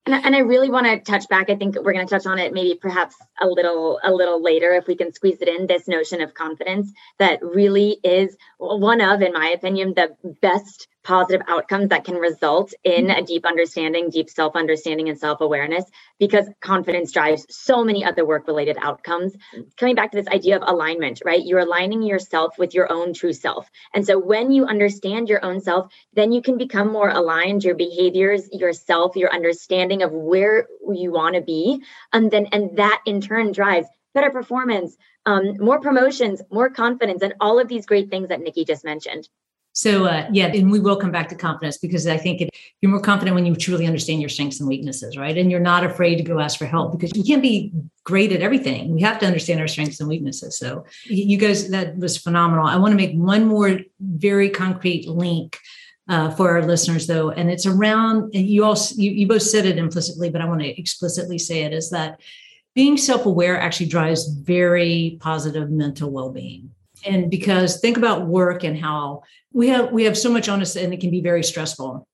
and, 0.06 0.14
and 0.14 0.37
I 0.37 0.40
really 0.40 0.70
want 0.70 0.87
to 0.87 0.99
touch 1.00 1.28
back. 1.28 1.50
I 1.50 1.56
think 1.56 1.76
we're 1.76 1.92
going 1.92 2.06
to 2.06 2.14
touch 2.14 2.26
on 2.26 2.38
it 2.38 2.52
maybe 2.52 2.78
perhaps 2.80 3.16
a 3.40 3.46
little 3.46 3.99
a 4.02 4.12
little 4.12 4.42
later 4.42 4.73
if 4.73 4.87
we 4.87 4.96
can 4.96 5.12
squeeze 5.12 5.38
it 5.40 5.49
in. 5.49 5.66
This 5.66 5.88
notion 5.88 6.20
of 6.20 6.34
confidence 6.34 6.92
that 7.18 7.42
really 7.42 7.99
is 8.04 8.37
one 8.58 9.00
of, 9.00 9.23
in 9.23 9.32
my 9.32 9.49
opinion, 9.49 9.94
the 9.94 10.16
best 10.40 10.88
positive 11.04 11.46
outcomes 11.49 11.90
that 11.90 12.04
can 12.04 12.16
result 12.16 12.75
in 12.84 13.11
a 13.11 13.23
deep 13.23 13.46
understanding, 13.46 14.11
deep 14.11 14.30
self 14.30 14.56
understanding, 14.56 15.11
and 15.11 15.18
self 15.18 15.42
awareness 15.42 15.84
because 16.20 16.46
confidence 16.62 17.12
drives 17.12 17.46
so 17.50 17.84
many 17.84 18.04
other 18.04 18.26
work 18.26 18.49
related 18.49 18.78
outcomes. 18.82 19.34
Coming 19.78 19.96
back 19.96 20.12
to 20.12 20.18
this 20.18 20.28
idea 20.28 20.56
of 20.56 20.64
alignment, 20.66 21.23
right? 21.25 21.44
You're 21.44 21.61
aligning 21.61 22.02
yourself 22.02 22.58
with 22.58 22.75
your 22.75 22.92
own 22.92 23.14
true 23.14 23.34
self. 23.34 23.68
And 23.94 24.06
so 24.06 24.18
when 24.18 24.52
you 24.52 24.66
understand 24.66 25.28
your 25.30 25.44
own 25.44 25.61
self, 25.62 25.92
then 26.14 26.32
you 26.32 26.42
can 26.42 26.58
become 26.58 26.92
more 26.92 27.11
aligned, 27.11 27.64
your 27.64 27.76
behaviors, 27.76 28.49
yourself, 28.52 29.16
your 29.16 29.32
understanding 29.32 30.02
of 30.02 30.12
where 30.12 30.68
you 30.92 31.12
want 31.12 31.37
to 31.37 31.42
be. 31.42 31.82
And 32.12 32.30
then, 32.30 32.49
and 32.52 32.78
that 32.78 33.02
in 33.06 33.20
turn 33.23 33.52
drives 33.52 33.88
better 34.14 34.30
performance, 34.30 34.96
um, 35.26 35.56
more 35.58 35.80
promotions, 35.80 36.42
more 36.50 36.70
confidence, 36.70 37.23
and 37.23 37.34
all 37.40 37.61
of 37.61 37.68
these 37.68 37.87
great 37.87 38.11
things 38.11 38.28
that 38.30 38.40
Nikki 38.40 38.64
just 38.64 38.84
mentioned. 38.84 39.28
So 39.75 40.04
uh, 40.07 40.28
yeah, 40.31 40.47
and 40.47 40.71
we 40.71 40.78
will 40.78 40.97
come 40.97 41.10
back 41.10 41.28
to 41.30 41.34
confidence 41.34 41.78
because 41.78 42.06
I 42.06 42.17
think 42.17 42.41
it, 42.41 42.50
you're 42.80 42.93
more 42.93 43.00
confident 43.00 43.34
when 43.34 43.45
you 43.45 43.56
truly 43.56 43.87
understand 43.87 44.21
your 44.21 44.28
strengths 44.28 44.60
and 44.60 44.69
weaknesses, 44.69 45.17
right? 45.17 45.37
And 45.37 45.50
you're 45.50 45.58
not 45.58 45.84
afraid 45.84 46.15
to 46.17 46.23
go 46.23 46.39
ask 46.39 46.58
for 46.58 46.65
help 46.65 46.93
because 46.93 47.10
you 47.17 47.25
can't 47.25 47.43
be 47.43 47.73
great 48.04 48.30
at 48.30 48.41
everything. 48.41 48.95
We 48.95 49.02
have 49.02 49.19
to 49.19 49.26
understand 49.26 49.60
our 49.60 49.67
strengths 49.67 49.99
and 49.99 50.08
weaknesses. 50.08 50.56
So 50.58 50.87
you 51.04 51.37
guys, 51.37 51.71
that 51.71 51.99
was 51.99 52.17
phenomenal. 52.17 52.67
I 52.67 52.76
want 52.76 52.93
to 52.93 52.97
make 52.97 53.15
one 53.15 53.47
more 53.47 53.80
very 54.00 54.49
concrete 54.49 55.08
link 55.08 55.58
uh, 56.08 56.30
for 56.30 56.50
our 56.50 56.63
listeners 56.63 57.08
though, 57.08 57.30
and 57.30 57.50
it's 57.50 57.67
around. 57.67 58.32
And 58.34 58.47
you 58.47 58.65
all 58.65 58.78
you, 58.95 59.10
you 59.10 59.26
both 59.26 59.43
said 59.43 59.67
it 59.67 59.76
implicitly, 59.76 60.30
but 60.30 60.41
I 60.41 60.45
want 60.45 60.60
to 60.60 60.80
explicitly 60.80 61.39
say 61.39 61.63
it 61.63 61.73
is 61.73 61.91
that 61.91 62.21
being 62.76 62.97
self-aware 62.97 63.60
actually 63.60 63.87
drives 63.87 64.28
very 64.28 65.17
positive 65.21 65.71
mental 65.71 66.10
well-being 66.10 66.74
and 67.04 67.30
because 67.30 67.80
think 67.80 67.97
about 67.97 68.26
work 68.26 68.64
and 68.64 68.78
how 68.78 69.23
we 69.52 69.69
have 69.69 69.93
we 69.93 70.04
have 70.04 70.19
so 70.19 70.30
much 70.30 70.49
on 70.49 70.60
us 70.60 70.76
and 70.76 70.93
it 70.93 71.00
can 71.00 71.10
be 71.10 71.21
very 71.21 71.43
stressful. 71.43 72.06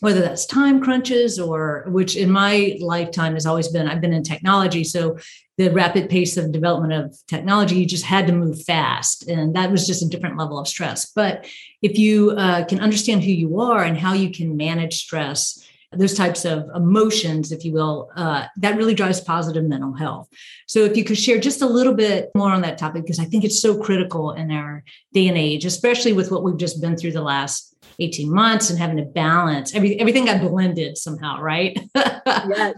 Whether 0.00 0.20
that's 0.20 0.44
time 0.44 0.82
crunches 0.82 1.38
or 1.38 1.86
which 1.88 2.16
in 2.16 2.30
my 2.30 2.76
lifetime 2.80 3.32
has 3.32 3.46
always 3.46 3.68
been 3.68 3.88
i've 3.88 4.02
been 4.02 4.12
in 4.12 4.22
technology 4.22 4.84
so 4.84 5.16
the 5.56 5.70
rapid 5.70 6.10
pace 6.10 6.36
of 6.36 6.52
development 6.52 6.92
of 6.92 7.18
technology 7.26 7.76
you 7.76 7.86
just 7.86 8.04
had 8.04 8.26
to 8.26 8.32
move 8.34 8.62
fast 8.62 9.26
and 9.26 9.56
that 9.56 9.70
was 9.70 9.86
just 9.86 10.02
a 10.02 10.08
different 10.08 10.36
level 10.36 10.58
of 10.58 10.68
stress. 10.68 11.10
But 11.12 11.46
if 11.80 11.98
you 11.98 12.32
uh, 12.32 12.66
can 12.66 12.80
understand 12.80 13.24
who 13.24 13.30
you 13.30 13.60
are 13.60 13.82
and 13.82 13.96
how 13.96 14.12
you 14.12 14.30
can 14.30 14.56
manage 14.56 14.98
stress 14.98 15.66
those 15.92 16.14
types 16.14 16.44
of 16.44 16.68
emotions, 16.74 17.52
if 17.52 17.64
you 17.64 17.72
will, 17.72 18.10
uh, 18.16 18.46
that 18.56 18.76
really 18.76 18.94
drives 18.94 19.20
positive 19.20 19.64
mental 19.64 19.92
health. 19.92 20.28
So, 20.66 20.80
if 20.80 20.96
you 20.96 21.04
could 21.04 21.18
share 21.18 21.38
just 21.38 21.62
a 21.62 21.66
little 21.66 21.94
bit 21.94 22.30
more 22.34 22.50
on 22.50 22.62
that 22.62 22.78
topic, 22.78 23.02
because 23.02 23.18
I 23.18 23.24
think 23.24 23.44
it's 23.44 23.60
so 23.60 23.80
critical 23.80 24.32
in 24.32 24.50
our 24.50 24.82
day 25.12 25.28
and 25.28 25.38
age, 25.38 25.64
especially 25.64 26.12
with 26.12 26.30
what 26.30 26.42
we've 26.42 26.56
just 26.56 26.80
been 26.80 26.96
through 26.96 27.12
the 27.12 27.22
last 27.22 27.74
18 27.98 28.32
months 28.32 28.70
and 28.70 28.78
having 28.78 28.98
to 28.98 29.04
balance 29.04 29.74
every, 29.74 29.98
everything 29.98 30.26
got 30.26 30.40
blended 30.40 30.98
somehow, 30.98 31.40
right? 31.40 31.78
yes. 31.94 32.74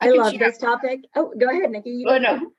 I, 0.00 0.08
I 0.08 0.10
love 0.10 0.32
share. 0.32 0.38
this 0.38 0.58
topic. 0.58 1.00
Oh, 1.14 1.32
go 1.38 1.50
ahead, 1.50 1.70
Nikki. 1.70 2.04
Oh, 2.08 2.18
no. 2.18 2.52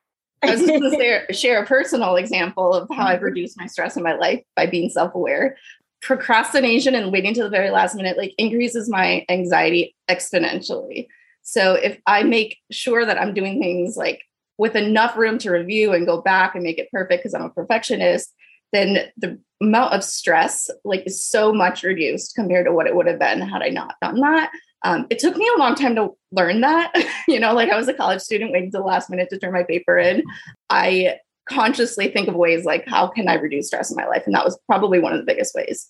I 0.44 0.52
was 0.52 0.66
going 0.66 0.82
to 0.92 0.96
share, 0.96 1.26
share 1.34 1.64
a 1.64 1.66
personal 1.66 2.16
example 2.16 2.74
of 2.74 2.88
how 2.92 3.08
I've 3.08 3.18
mm-hmm. 3.18 3.26
reduced 3.26 3.60
my 3.60 3.68
stress 3.68 3.98
in 3.98 4.04
my 4.04 4.16
life 4.16 4.44
by 4.56 4.68
being 4.68 4.90
self 4.90 5.16
aware 5.16 5.58
procrastination 6.02 6.96
and 6.96 7.12
waiting 7.12 7.34
to 7.36 7.44
the 7.44 7.50
very 7.50 7.70
last 7.70 7.96
minute 7.96 8.18
like 8.18 8.34
increases 8.38 8.90
my 8.90 9.26
anxiety 9.30 9.96
exponentially. 10.10 11.08
So 11.44 11.74
if 11.74 12.00
I 12.08 12.24
make 12.24 12.58
sure 12.72 13.06
that 13.06 13.20
I'm 13.20 13.34
doing 13.34 13.62
things 13.62 13.98
like 13.98 14.22
with 14.58 14.76
enough 14.76 15.18
room 15.18 15.38
to 15.40 15.52
review 15.52 15.94
and 15.94 16.06
go 16.06 16.22
back 16.22 16.56
and 16.56 16.64
make 16.64 16.78
it 16.78 16.92
perfect 16.92 17.24
because 17.24 17.34
I'm 17.34 17.44
a 17.44 17.50
perfectionist, 17.50 18.34
then 18.74 19.12
the 19.18 19.40
amount 19.62 19.94
of 19.94 20.04
stress 20.04 20.70
like 20.84 21.04
is 21.06 21.24
so 21.24 21.54
much 21.54 21.84
reduced 21.84 22.36
compared 22.36 22.66
to 22.66 22.72
what 22.72 22.88
it 22.88 22.96
would 22.96 23.08
have 23.08 23.20
been 23.20 23.42
had 23.42 23.62
I 23.62 23.70
not 23.70 23.96
done 24.02 24.20
that. 24.22 24.52
Um, 24.84 25.06
it 25.10 25.20
took 25.20 25.36
me 25.36 25.50
a 25.56 25.60
long 25.60 25.76
time 25.76 25.96
to 25.96 26.12
learn 26.32 26.62
that. 26.62 26.94
you 27.28 27.40
know, 27.40 27.54
like 27.54 27.70
I 27.70 27.78
was 27.78 27.88
a 27.88 27.94
college 27.94 28.22
student 28.22 28.52
waiting 28.52 28.72
to 28.72 28.78
the 28.78 28.84
last 28.84 29.10
minute 29.10 29.30
to 29.30 29.38
turn 29.38 29.54
my 29.54 29.64
paper 29.64 29.98
in. 29.98 30.24
I 30.70 31.18
consciously 31.54 32.10
think 32.10 32.28
of 32.28 32.36
ways 32.36 32.66
like 32.66 32.88
how 32.88 33.08
can 33.08 33.28
I 33.28 33.36
reduce 33.36 33.68
stress 33.68 33.92
in 33.92 33.98
my 33.98 34.08
life? 34.08 34.24
And 34.26 34.36
that 34.36 34.46
was 34.46 34.58
probably 34.68 35.00
one 35.00 35.14
of 35.14 35.20
the 35.20 35.26
biggest 35.26 35.56
ways. 35.56 35.90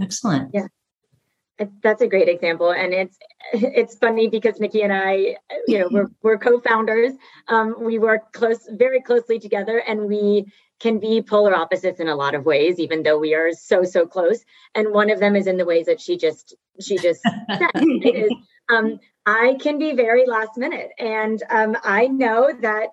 Excellent. 0.00 0.50
Yeah. 0.52 0.66
That's 1.82 2.00
a 2.00 2.08
great 2.08 2.28
example, 2.28 2.70
and 2.70 2.94
it's 2.94 3.18
it's 3.52 3.94
funny 3.96 4.28
because 4.28 4.58
Nikki 4.60 4.80
and 4.80 4.94
I, 4.94 5.36
you 5.66 5.78
know, 5.78 5.88
we're 5.90 6.08
we're 6.22 6.38
co-founders. 6.38 7.12
Um, 7.48 7.74
we 7.78 7.98
work 7.98 8.32
close, 8.32 8.66
very 8.70 9.02
closely 9.02 9.38
together, 9.38 9.76
and 9.86 10.06
we 10.06 10.50
can 10.78 10.98
be 10.98 11.20
polar 11.20 11.54
opposites 11.54 12.00
in 12.00 12.08
a 12.08 12.16
lot 12.16 12.34
of 12.34 12.46
ways, 12.46 12.78
even 12.78 13.02
though 13.02 13.18
we 13.18 13.34
are 13.34 13.52
so 13.52 13.84
so 13.84 14.06
close. 14.06 14.42
And 14.74 14.94
one 14.94 15.10
of 15.10 15.20
them 15.20 15.36
is 15.36 15.46
in 15.46 15.58
the 15.58 15.66
ways 15.66 15.84
that 15.84 16.00
she 16.00 16.16
just 16.16 16.56
she 16.80 16.96
just 16.96 17.20
said. 17.22 17.70
it 17.74 18.14
is 18.14 18.32
um, 18.70 18.98
I 19.26 19.58
can 19.60 19.78
be 19.78 19.92
very 19.92 20.26
last 20.26 20.56
minute, 20.56 20.92
and 20.98 21.42
um, 21.50 21.76
I 21.84 22.06
know 22.06 22.50
that 22.62 22.90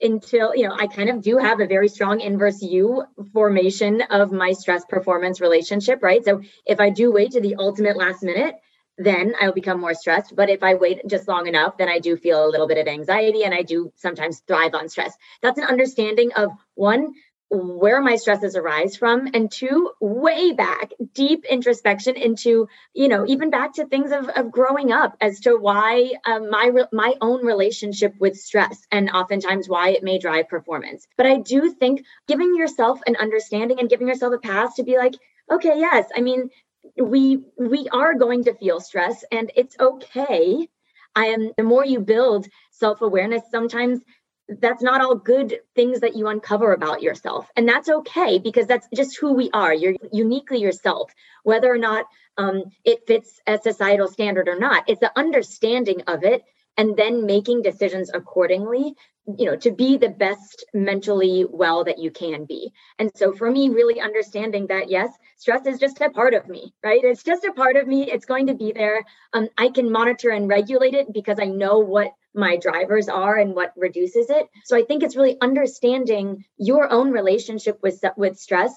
until 0.00 0.54
you 0.54 0.66
know 0.68 0.74
i 0.78 0.86
kind 0.86 1.08
of 1.08 1.22
do 1.22 1.38
have 1.38 1.60
a 1.60 1.66
very 1.66 1.88
strong 1.88 2.20
inverse 2.20 2.60
u 2.62 3.04
formation 3.32 4.02
of 4.10 4.32
my 4.32 4.52
stress 4.52 4.84
performance 4.86 5.40
relationship 5.40 6.02
right? 6.02 6.24
So 6.24 6.42
if 6.66 6.80
i 6.80 6.90
do 6.90 7.12
wait 7.12 7.32
to 7.32 7.40
the 7.40 7.56
ultimate 7.56 7.96
last 7.96 8.22
minute 8.22 8.56
then 8.98 9.34
i'll 9.40 9.52
become 9.52 9.80
more 9.80 9.94
stressed. 9.94 10.34
But 10.36 10.50
if 10.50 10.62
i 10.62 10.74
wait 10.74 11.00
just 11.06 11.28
long 11.28 11.46
enough 11.46 11.76
then 11.76 11.88
i 11.88 11.98
do 11.98 12.16
feel 12.16 12.44
a 12.44 12.50
little 12.50 12.66
bit 12.66 12.78
of 12.78 12.86
anxiety 12.88 13.44
and 13.44 13.54
i 13.54 13.62
do 13.62 13.92
sometimes 13.96 14.40
thrive 14.46 14.74
on 14.74 14.88
stress. 14.88 15.16
That's 15.42 15.58
an 15.58 15.64
understanding 15.64 16.32
of 16.34 16.50
one 16.74 17.14
where 17.50 18.00
my 18.00 18.16
stresses 18.16 18.56
arise 18.56 18.96
from 18.96 19.28
and 19.32 19.50
two 19.50 19.90
way 20.00 20.52
back 20.52 20.90
deep 21.12 21.44
introspection 21.44 22.16
into 22.16 22.68
you 22.94 23.08
know 23.08 23.24
even 23.28 23.50
back 23.50 23.74
to 23.74 23.86
things 23.86 24.10
of, 24.10 24.28
of 24.30 24.50
growing 24.50 24.90
up 24.90 25.16
as 25.20 25.40
to 25.40 25.56
why 25.56 26.10
um, 26.24 26.50
my 26.50 26.72
my 26.92 27.14
own 27.20 27.44
relationship 27.44 28.14
with 28.18 28.36
stress 28.36 28.86
and 28.90 29.10
oftentimes 29.10 29.68
why 29.68 29.90
it 29.90 30.02
may 30.02 30.18
drive 30.18 30.48
performance. 30.48 31.06
But 31.16 31.26
i 31.26 31.38
do 31.38 31.70
think 31.70 32.04
giving 32.26 32.56
yourself 32.56 33.00
an 33.06 33.16
understanding 33.16 33.78
and 33.78 33.88
giving 33.88 34.08
yourself 34.08 34.34
a 34.34 34.38
pass 34.38 34.74
to 34.74 34.82
be 34.82 34.96
like 34.96 35.14
okay 35.50 35.78
yes 35.78 36.06
i 36.16 36.20
mean 36.20 36.50
we 36.96 37.44
we 37.58 37.88
are 37.92 38.14
going 38.14 38.44
to 38.44 38.54
feel 38.54 38.80
stress 38.80 39.24
and 39.32 39.50
it's 39.56 39.76
okay. 39.78 40.68
I 41.16 41.26
am 41.26 41.52
the 41.56 41.62
more 41.62 41.84
you 41.84 42.00
build 42.00 42.48
self-awareness 42.72 43.42
sometimes 43.50 44.00
that's 44.48 44.82
not 44.82 45.00
all 45.00 45.14
good 45.14 45.60
things 45.74 46.00
that 46.00 46.16
you 46.16 46.28
uncover 46.28 46.72
about 46.72 47.02
yourself. 47.02 47.50
And 47.56 47.68
that's 47.68 47.88
okay 47.88 48.38
because 48.38 48.66
that's 48.66 48.88
just 48.94 49.18
who 49.18 49.32
we 49.32 49.50
are. 49.52 49.72
You're 49.72 49.94
uniquely 50.12 50.58
yourself 50.58 51.12
whether 51.42 51.72
or 51.72 51.78
not 51.78 52.06
um, 52.36 52.64
it 52.84 53.06
fits 53.06 53.40
a 53.46 53.58
societal 53.58 54.08
standard 54.08 54.48
or 54.48 54.58
not. 54.58 54.84
It's 54.88 55.00
the 55.00 55.16
understanding 55.18 56.02
of 56.06 56.24
it 56.24 56.42
and 56.76 56.96
then 56.96 57.26
making 57.26 57.62
decisions 57.62 58.10
accordingly 58.12 58.94
you 59.38 59.46
know 59.46 59.56
to 59.56 59.70
be 59.70 59.96
the 59.96 60.08
best 60.10 60.66
mentally 60.74 61.46
well 61.48 61.84
that 61.84 61.98
you 61.98 62.10
can 62.10 62.44
be. 62.44 62.72
And 62.98 63.10
so 63.14 63.32
for 63.32 63.50
me 63.50 63.70
really 63.70 64.00
understanding 64.00 64.66
that 64.66 64.90
yes 64.90 65.08
stress 65.36 65.64
is 65.66 65.78
just 65.78 66.00
a 66.02 66.10
part 66.10 66.34
of 66.34 66.46
me 66.48 66.74
right? 66.84 67.02
It's 67.02 67.22
just 67.22 67.44
a 67.44 67.52
part 67.52 67.76
of 67.76 67.86
me. 67.86 68.10
It's 68.10 68.26
going 68.26 68.48
to 68.48 68.54
be 68.54 68.72
there. 68.72 69.02
Um, 69.32 69.48
i 69.56 69.70
can 69.70 69.90
monitor 69.90 70.28
and 70.30 70.48
regulate 70.48 70.94
it 70.94 71.12
because 71.12 71.38
i 71.40 71.46
know 71.46 71.78
what 71.78 72.12
my 72.34 72.56
drivers 72.56 73.08
are 73.08 73.36
and 73.36 73.54
what 73.54 73.72
reduces 73.76 74.30
it. 74.30 74.48
So 74.64 74.76
i 74.76 74.82
think 74.82 75.02
it's 75.02 75.16
really 75.16 75.36
understanding 75.40 76.44
your 76.56 76.90
own 76.90 77.10
relationship 77.10 77.78
with 77.82 78.02
with 78.16 78.38
stress 78.38 78.72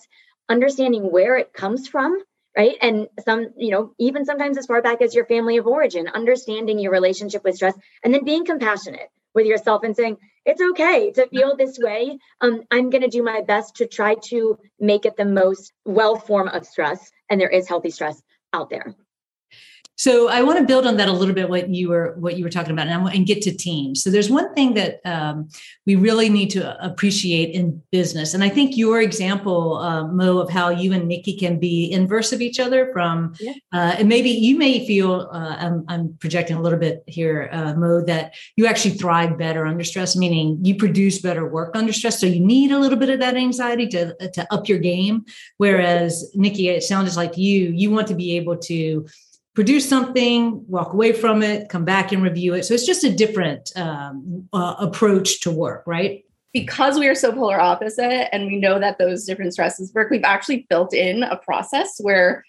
understanding 0.50 1.12
where 1.12 1.38
it 1.38 1.54
comes 1.54 1.88
from 1.88 2.18
right? 2.58 2.76
And 2.82 3.08
some 3.24 3.50
you 3.56 3.72
know 3.72 3.94
even 4.00 4.26
sometimes 4.26 4.58
as 4.58 4.66
far 4.66 4.82
back 4.82 5.02
as 5.02 5.14
your 5.14 5.26
family 5.26 5.58
of 5.58 5.68
origin 5.68 6.08
understanding 6.08 6.80
your 6.80 6.92
relationship 6.92 7.44
with 7.44 7.56
stress 7.56 7.76
and 8.04 8.14
then 8.14 8.26
being 8.26 8.46
compassionate 8.46 9.10
with 9.36 9.46
yourself 9.46 9.84
and 9.84 9.96
saying 9.96 10.18
it's 10.46 10.62
okay 10.62 11.12
to 11.12 11.28
feel 11.28 11.56
this 11.56 11.78
way. 11.78 12.18
Um, 12.42 12.64
i'm 12.72 12.90
going 12.90 13.04
to 13.04 13.10
do 13.10 13.24
my 13.24 13.42
best 13.42 13.76
to 13.78 13.88
try 13.88 14.16
to 14.30 14.58
make 14.80 15.06
it 15.06 15.16
the 15.16 15.26
most 15.26 15.72
well 15.86 16.16
form 16.18 16.48
of 16.48 16.66
stress 16.66 17.12
and 17.30 17.40
there 17.40 17.50
is 17.50 17.68
healthy 17.68 17.92
stress 17.92 18.22
out 18.54 18.70
there 18.70 18.96
so 19.98 20.30
I 20.30 20.44
want 20.44 20.60
to 20.60 20.64
build 20.64 20.86
on 20.86 20.98
that 20.98 21.10
a 21.10 21.12
little 21.12 21.34
bit. 21.34 21.50
What 21.50 21.74
you 21.74 21.90
were 21.90 22.16
what 22.20 22.38
you 22.38 22.44
were 22.44 22.52
talking 22.52 22.72
about, 22.72 22.88
and, 22.88 23.08
and 23.10 23.26
get 23.26 23.42
to 23.44 23.56
teams. 23.56 24.04
So 24.04 24.12
there's 24.12 24.30
one 24.30 24.54
thing 24.54 24.76
that 24.76 25.02
um, 25.06 25.50
we 25.88 25.96
really 25.96 26.30
need 26.30 26.52
to 26.52 26.86
appreciate 26.86 27.56
in 27.56 27.82
business, 27.92 28.36
and 28.36 28.44
I 28.44 28.50
think 28.50 28.78
your 28.78 29.02
example, 29.02 29.78
uh, 29.78 30.08
Mo, 30.08 30.38
of 30.38 30.52
how 30.52 30.70
you 30.70 30.94
and 30.94 31.08
Nikki 31.08 31.36
can 31.36 31.60
be 31.60 31.92
inverse 31.92 32.32
of 32.32 32.42
each 32.42 32.60
other. 32.60 32.92
From 32.94 33.34
yeah. 33.40 33.54
uh, 33.74 33.96
and 33.98 34.08
maybe 34.08 34.30
you 34.30 34.58
may 34.58 34.86
feel 34.86 35.30
uh, 35.34 35.56
I'm, 35.60 35.84
I'm, 35.88 36.18
projecting 36.20 36.58
a 36.58 36.62
little 36.62 36.80
bit 36.80 37.04
here, 37.08 37.50
uh, 37.52 37.74
Mo, 37.74 38.02
that 38.02 38.36
you 38.56 38.68
actually 38.68 38.92
thrive 38.92 39.38
better 39.38 39.66
under 39.66 39.84
stress, 39.84 40.16
meaning 40.16 40.60
you 40.64 40.76
produce 40.76 41.20
better 41.20 41.48
work 41.48 41.76
under 41.76 41.92
stress. 41.92 42.20
So 42.20 42.28
you 42.28 42.40
need 42.40 42.72
a 42.72 42.78
little 42.78 43.00
bit 43.00 43.10
of 43.10 43.20
that 43.20 43.36
anxiety 43.36 43.88
to 43.88 44.30
to 44.30 44.54
up 44.54 44.70
your 44.70 44.80
game. 44.80 45.26
Whereas 45.58 46.32
Nikki, 46.36 46.70
it 46.70 46.84
sounds 46.84 47.18
like 47.18 47.36
you 47.36 47.72
you 47.76 47.90
want 47.90 48.08
to 48.10 48.16
be 48.16 48.38
able 48.38 48.58
to 48.58 49.08
produce 49.58 49.90
something, 49.90 50.64
walk 50.68 50.94
away 50.94 51.12
from 51.12 51.42
it, 51.42 51.68
come 51.68 51.84
back 51.84 52.12
and 52.12 52.22
review 52.22 52.54
it. 52.54 52.64
So 52.64 52.76
it's 52.76 52.86
just 52.86 53.04
a 53.04 53.12
different 53.12 53.76
um, 53.76 54.48
uh, 54.54 54.76
approach 54.78 55.42
to 55.42 55.50
work, 55.50 55.82
right? 55.88 56.24
Because 56.54 57.00
we 57.00 57.08
are 57.08 57.16
so 57.16 57.32
polar 57.32 57.60
opposite 57.60 58.32
and 58.32 58.46
we 58.46 58.58
know 58.58 58.78
that 58.78 59.00
those 59.00 59.26
different 59.26 59.54
stresses 59.54 59.92
work, 59.96 60.12
we've 60.12 60.24
actually 60.24 60.68
built 60.70 60.94
in 60.94 61.24
a 61.24 61.38
process 61.38 61.96
where 62.00 62.46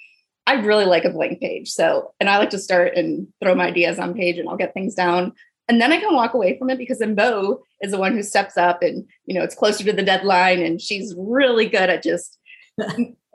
I 0.46 0.56
really 0.56 0.84
like 0.84 1.06
a 1.06 1.10
blank 1.10 1.40
page. 1.40 1.70
So, 1.70 2.12
and 2.20 2.28
I 2.28 2.36
like 2.36 2.50
to 2.50 2.58
start 2.58 2.94
and 2.94 3.26
throw 3.42 3.54
my 3.54 3.68
ideas 3.68 3.98
on 3.98 4.12
page 4.12 4.36
and 4.36 4.46
I'll 4.46 4.58
get 4.58 4.74
things 4.74 4.94
down. 4.94 5.32
And 5.66 5.80
then 5.80 5.92
I 5.92 6.00
can 6.00 6.12
walk 6.12 6.34
away 6.34 6.58
from 6.58 6.68
it 6.68 6.76
because 6.76 6.98
then 6.98 7.14
Mo 7.14 7.62
is 7.80 7.92
the 7.92 7.98
one 7.98 8.12
who 8.12 8.22
steps 8.22 8.58
up 8.58 8.82
and, 8.82 9.08
you 9.24 9.34
know, 9.34 9.42
it's 9.42 9.54
closer 9.54 9.82
to 9.82 9.94
the 9.94 10.02
deadline 10.02 10.60
and 10.60 10.78
she's 10.78 11.14
really 11.16 11.70
good 11.70 11.88
at 11.88 12.02
just 12.02 12.38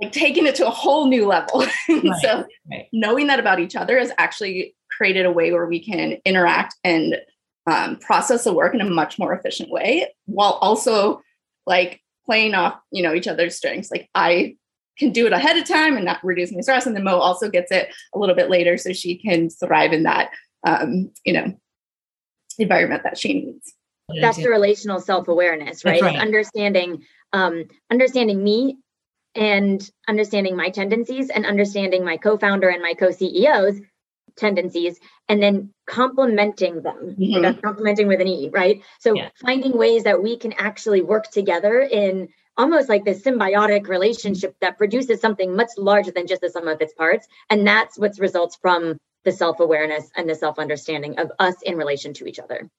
like 0.03 0.13
taking 0.13 0.45
it 0.45 0.55
to 0.55 0.67
a 0.67 0.71
whole 0.71 1.07
new 1.07 1.25
level. 1.25 1.65
Right, 1.89 2.13
so 2.21 2.45
right. 2.71 2.87
knowing 2.91 3.27
that 3.27 3.39
about 3.39 3.59
each 3.59 3.75
other 3.75 3.99
has 3.99 4.11
actually 4.17 4.75
created 4.95 5.25
a 5.25 5.31
way 5.31 5.51
where 5.51 5.65
we 5.65 5.83
can 5.83 6.17
interact 6.25 6.75
and 6.83 7.17
um, 7.69 7.97
process 7.97 8.43
the 8.43 8.53
work 8.53 8.73
in 8.73 8.81
a 8.81 8.89
much 8.89 9.19
more 9.19 9.33
efficient 9.33 9.69
way 9.69 10.07
while 10.25 10.53
also 10.61 11.21
like 11.65 12.01
playing 12.25 12.53
off, 12.55 12.79
you 12.91 13.03
know, 13.03 13.13
each 13.13 13.27
other's 13.27 13.55
strengths. 13.55 13.91
Like 13.91 14.09
I 14.15 14.55
can 14.97 15.11
do 15.11 15.25
it 15.25 15.33
ahead 15.33 15.57
of 15.57 15.67
time 15.67 15.95
and 15.95 16.05
not 16.05 16.23
reduce 16.23 16.51
my 16.51 16.61
stress. 16.61 16.85
And 16.85 16.95
then 16.95 17.03
Mo 17.03 17.17
also 17.17 17.49
gets 17.49 17.71
it 17.71 17.93
a 18.13 18.19
little 18.19 18.35
bit 18.35 18.49
later 18.49 18.77
so 18.77 18.93
she 18.93 19.17
can 19.17 19.49
thrive 19.49 19.93
in 19.93 20.03
that, 20.03 20.29
um, 20.65 21.11
you 21.25 21.33
know, 21.33 21.53
environment 22.59 23.03
that 23.03 23.17
she 23.17 23.33
needs. 23.33 23.73
That's 24.21 24.37
the 24.37 24.49
relational 24.49 24.99
self-awareness, 24.99 25.85
right? 25.85 26.01
right. 26.01 26.19
Understanding, 26.19 27.03
um, 27.31 27.65
understanding 27.89 28.43
me 28.43 28.77
and 29.35 29.89
understanding 30.07 30.55
my 30.55 30.69
tendencies 30.69 31.29
and 31.29 31.45
understanding 31.45 32.05
my 32.05 32.17
co-founder 32.17 32.69
and 32.69 32.81
my 32.81 32.93
co-CEO's 32.93 33.81
tendencies 34.35 34.99
and 35.29 35.41
then 35.41 35.71
complementing 35.87 36.81
them. 36.81 37.15
Mm-hmm. 37.19 37.41
That's 37.41 37.61
complementing 37.61 38.07
with 38.07 38.21
an 38.21 38.27
E, 38.27 38.49
right? 38.51 38.81
So 38.99 39.13
yeah. 39.13 39.29
finding 39.41 39.77
ways 39.77 40.03
that 40.03 40.21
we 40.21 40.37
can 40.37 40.53
actually 40.53 41.01
work 41.01 41.29
together 41.31 41.81
in 41.81 42.29
almost 42.57 42.89
like 42.89 43.03
this 43.03 43.21
symbiotic 43.21 43.87
relationship 43.87 44.55
that 44.61 44.77
produces 44.77 45.19
something 45.19 45.55
much 45.55 45.69
larger 45.77 46.11
than 46.11 46.27
just 46.27 46.41
the 46.41 46.49
sum 46.49 46.67
of 46.67 46.81
its 46.81 46.93
parts. 46.93 47.27
And 47.49 47.65
that's 47.65 47.97
what 47.97 48.17
results 48.19 48.57
from 48.61 48.97
the 49.23 49.31
self-awareness 49.31 50.09
and 50.15 50.29
the 50.29 50.35
self-understanding 50.35 51.19
of 51.19 51.31
us 51.39 51.55
in 51.63 51.77
relation 51.77 52.13
to 52.15 52.27
each 52.27 52.39
other. 52.39 52.69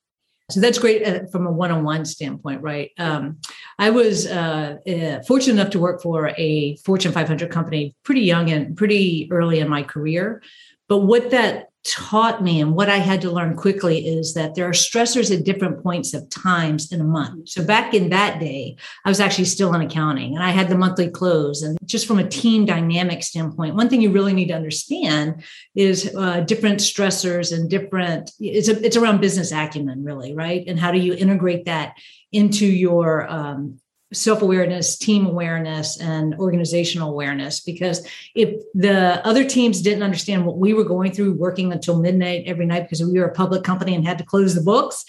So 0.50 0.60
that's 0.60 0.78
great 0.78 1.06
uh, 1.06 1.26
from 1.32 1.46
a 1.46 1.52
one-on-one 1.52 2.04
standpoint, 2.04 2.60
right? 2.60 2.90
Um, 2.98 3.38
I 3.78 3.88
was 3.88 4.26
uh, 4.26 4.76
uh, 4.86 5.22
fortunate 5.22 5.54
enough 5.54 5.70
to 5.70 5.78
work 5.78 6.02
for 6.02 6.34
a 6.36 6.76
Fortune 6.84 7.12
500 7.12 7.50
company 7.50 7.96
pretty 8.02 8.20
young 8.20 8.50
and 8.50 8.76
pretty 8.76 9.26
early 9.32 9.60
in 9.60 9.68
my 9.68 9.82
career. 9.82 10.42
But 10.88 10.98
what 10.98 11.30
that 11.30 11.70
taught 11.84 12.42
me 12.42 12.62
and 12.62 12.74
what 12.74 12.88
I 12.88 12.96
had 12.96 13.20
to 13.22 13.30
learn 13.30 13.56
quickly 13.56 14.06
is 14.06 14.32
that 14.34 14.54
there 14.54 14.66
are 14.66 14.72
stressors 14.72 15.34
at 15.34 15.44
different 15.44 15.82
points 15.82 16.14
of 16.14 16.28
times 16.30 16.90
in 16.90 17.00
a 17.00 17.04
month. 17.04 17.50
So 17.50 17.62
back 17.62 17.92
in 17.92 18.08
that 18.08 18.40
day, 18.40 18.76
I 19.04 19.10
was 19.10 19.20
actually 19.20 19.44
still 19.44 19.74
in 19.74 19.82
accounting 19.82 20.34
and 20.34 20.42
I 20.42 20.50
had 20.50 20.70
the 20.70 20.78
monthly 20.78 21.10
close. 21.10 21.60
And 21.60 21.76
just 21.84 22.06
from 22.06 22.18
a 22.18 22.28
team 22.28 22.64
dynamic 22.64 23.22
standpoint, 23.22 23.74
one 23.74 23.90
thing 23.90 24.00
you 24.00 24.10
really 24.10 24.32
need 24.32 24.48
to 24.48 24.54
understand 24.54 25.44
is 25.74 26.14
uh, 26.16 26.40
different 26.40 26.80
stressors 26.80 27.54
and 27.54 27.68
different, 27.68 28.30
it's, 28.40 28.68
a, 28.68 28.82
it's 28.82 28.96
around 28.96 29.20
business 29.20 29.52
acumen, 29.52 30.04
really, 30.04 30.34
right? 30.34 30.64
And 30.66 30.80
how 30.80 30.90
do 30.90 30.98
you 30.98 31.12
integrate 31.12 31.66
that 31.66 31.98
into 32.32 32.66
your 32.66 33.30
um, 33.30 33.78
self 34.14 34.42
awareness, 34.42 34.96
team 34.96 35.26
awareness, 35.26 36.00
and 36.00 36.34
organizational 36.36 37.10
awareness. 37.10 37.60
Because 37.60 38.06
if 38.34 38.62
the 38.74 39.24
other 39.26 39.44
teams 39.44 39.82
didn't 39.82 40.02
understand 40.02 40.46
what 40.46 40.58
we 40.58 40.72
were 40.72 40.84
going 40.84 41.12
through, 41.12 41.34
working 41.34 41.72
until 41.72 42.00
midnight 42.00 42.44
every 42.46 42.66
night 42.66 42.84
because 42.84 43.02
we 43.02 43.18
were 43.18 43.26
a 43.26 43.34
public 43.34 43.64
company 43.64 43.94
and 43.94 44.06
had 44.06 44.18
to 44.18 44.24
close 44.24 44.54
the 44.54 44.62
books, 44.62 45.04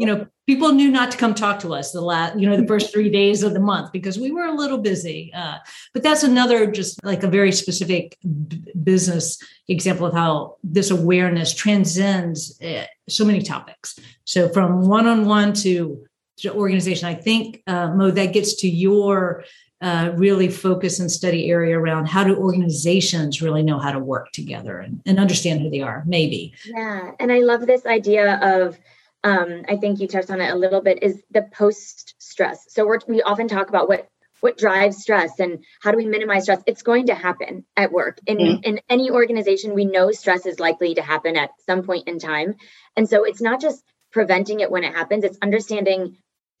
you 0.00 0.06
know, 0.06 0.26
people 0.46 0.72
knew 0.72 0.90
not 0.90 1.10
to 1.10 1.18
come 1.18 1.34
talk 1.34 1.58
to 1.60 1.74
us 1.74 1.92
the 1.92 2.00
last, 2.00 2.38
you 2.38 2.48
know, 2.48 2.56
the 2.56 2.66
first 2.66 2.90
three 2.90 3.10
days 3.10 3.42
of 3.42 3.52
the 3.52 3.60
month 3.60 3.92
because 3.92 4.18
we 4.18 4.30
were 4.30 4.46
a 4.46 4.54
little 4.54 4.78
busy. 4.78 5.30
Uh, 5.34 5.58
but 5.92 6.02
that's 6.02 6.22
another 6.22 6.70
just 6.70 7.04
like 7.04 7.22
a 7.22 7.28
very 7.28 7.52
specific 7.52 8.16
b- 8.22 8.62
business 8.82 9.38
example 9.68 10.06
of 10.06 10.14
how 10.14 10.56
this 10.64 10.90
awareness 10.90 11.52
transcends 11.52 12.58
uh, 12.62 12.86
so 13.10 13.26
many 13.26 13.42
topics. 13.42 13.98
So 14.24 14.48
from 14.48 14.88
one 14.88 15.06
on 15.06 15.26
one 15.26 15.52
to 15.64 16.02
organization. 16.46 17.08
I 17.08 17.14
think, 17.14 17.62
uh, 17.66 17.88
Mo, 17.94 18.10
that 18.10 18.32
gets 18.32 18.54
to 18.56 18.68
your 18.68 19.44
uh, 19.82 20.12
really 20.14 20.48
focus 20.48 21.00
and 21.00 21.10
study 21.10 21.50
area 21.50 21.78
around 21.78 22.06
how 22.06 22.22
do 22.22 22.36
organizations 22.36 23.40
really 23.40 23.62
know 23.62 23.78
how 23.78 23.90
to 23.90 23.98
work 23.98 24.30
together 24.32 24.78
and, 24.78 25.00
and 25.06 25.18
understand 25.18 25.60
who 25.60 25.70
they 25.70 25.80
are, 25.80 26.04
maybe. 26.06 26.52
Yeah. 26.66 27.12
And 27.18 27.32
I 27.32 27.38
love 27.38 27.66
this 27.66 27.86
idea 27.86 28.36
of, 28.42 28.78
um, 29.24 29.64
I 29.68 29.76
think 29.76 30.00
you 30.00 30.06
touched 30.06 30.30
on 30.30 30.40
it 30.40 30.50
a 30.50 30.56
little 30.56 30.82
bit, 30.82 31.02
is 31.02 31.22
the 31.30 31.48
post 31.52 32.14
stress. 32.18 32.66
So 32.68 32.86
we're, 32.86 32.98
we 33.08 33.22
often 33.22 33.48
talk 33.48 33.68
about 33.68 33.88
what 33.88 34.08
what 34.40 34.56
drives 34.56 34.96
stress 34.96 35.38
and 35.38 35.62
how 35.82 35.90
do 35.90 35.98
we 35.98 36.06
minimize 36.06 36.44
stress 36.44 36.62
it's 36.66 36.82
going 36.82 37.06
to 37.06 37.14
happen 37.14 37.62
at 37.76 37.92
work 37.92 38.18
in 38.26 38.38
mm-hmm. 38.38 38.62
in 38.62 38.80
any 38.88 39.10
organization 39.10 39.74
we 39.74 39.84
know 39.84 40.10
stress 40.12 40.46
is 40.46 40.58
likely 40.58 40.94
to 40.94 41.02
happen 41.02 41.36
at 41.36 41.50
some 41.66 41.82
point 41.82 42.08
in 42.08 42.18
time 42.18 42.54
and 42.96 43.06
so 43.06 43.24
it's 43.24 43.42
not 43.42 43.60
just 43.60 43.84
preventing 44.12 44.60
it 44.60 44.70
when 44.70 44.82
it 44.82 44.94
happens 44.94 45.24
it's 45.24 45.36
understanding 45.42 46.16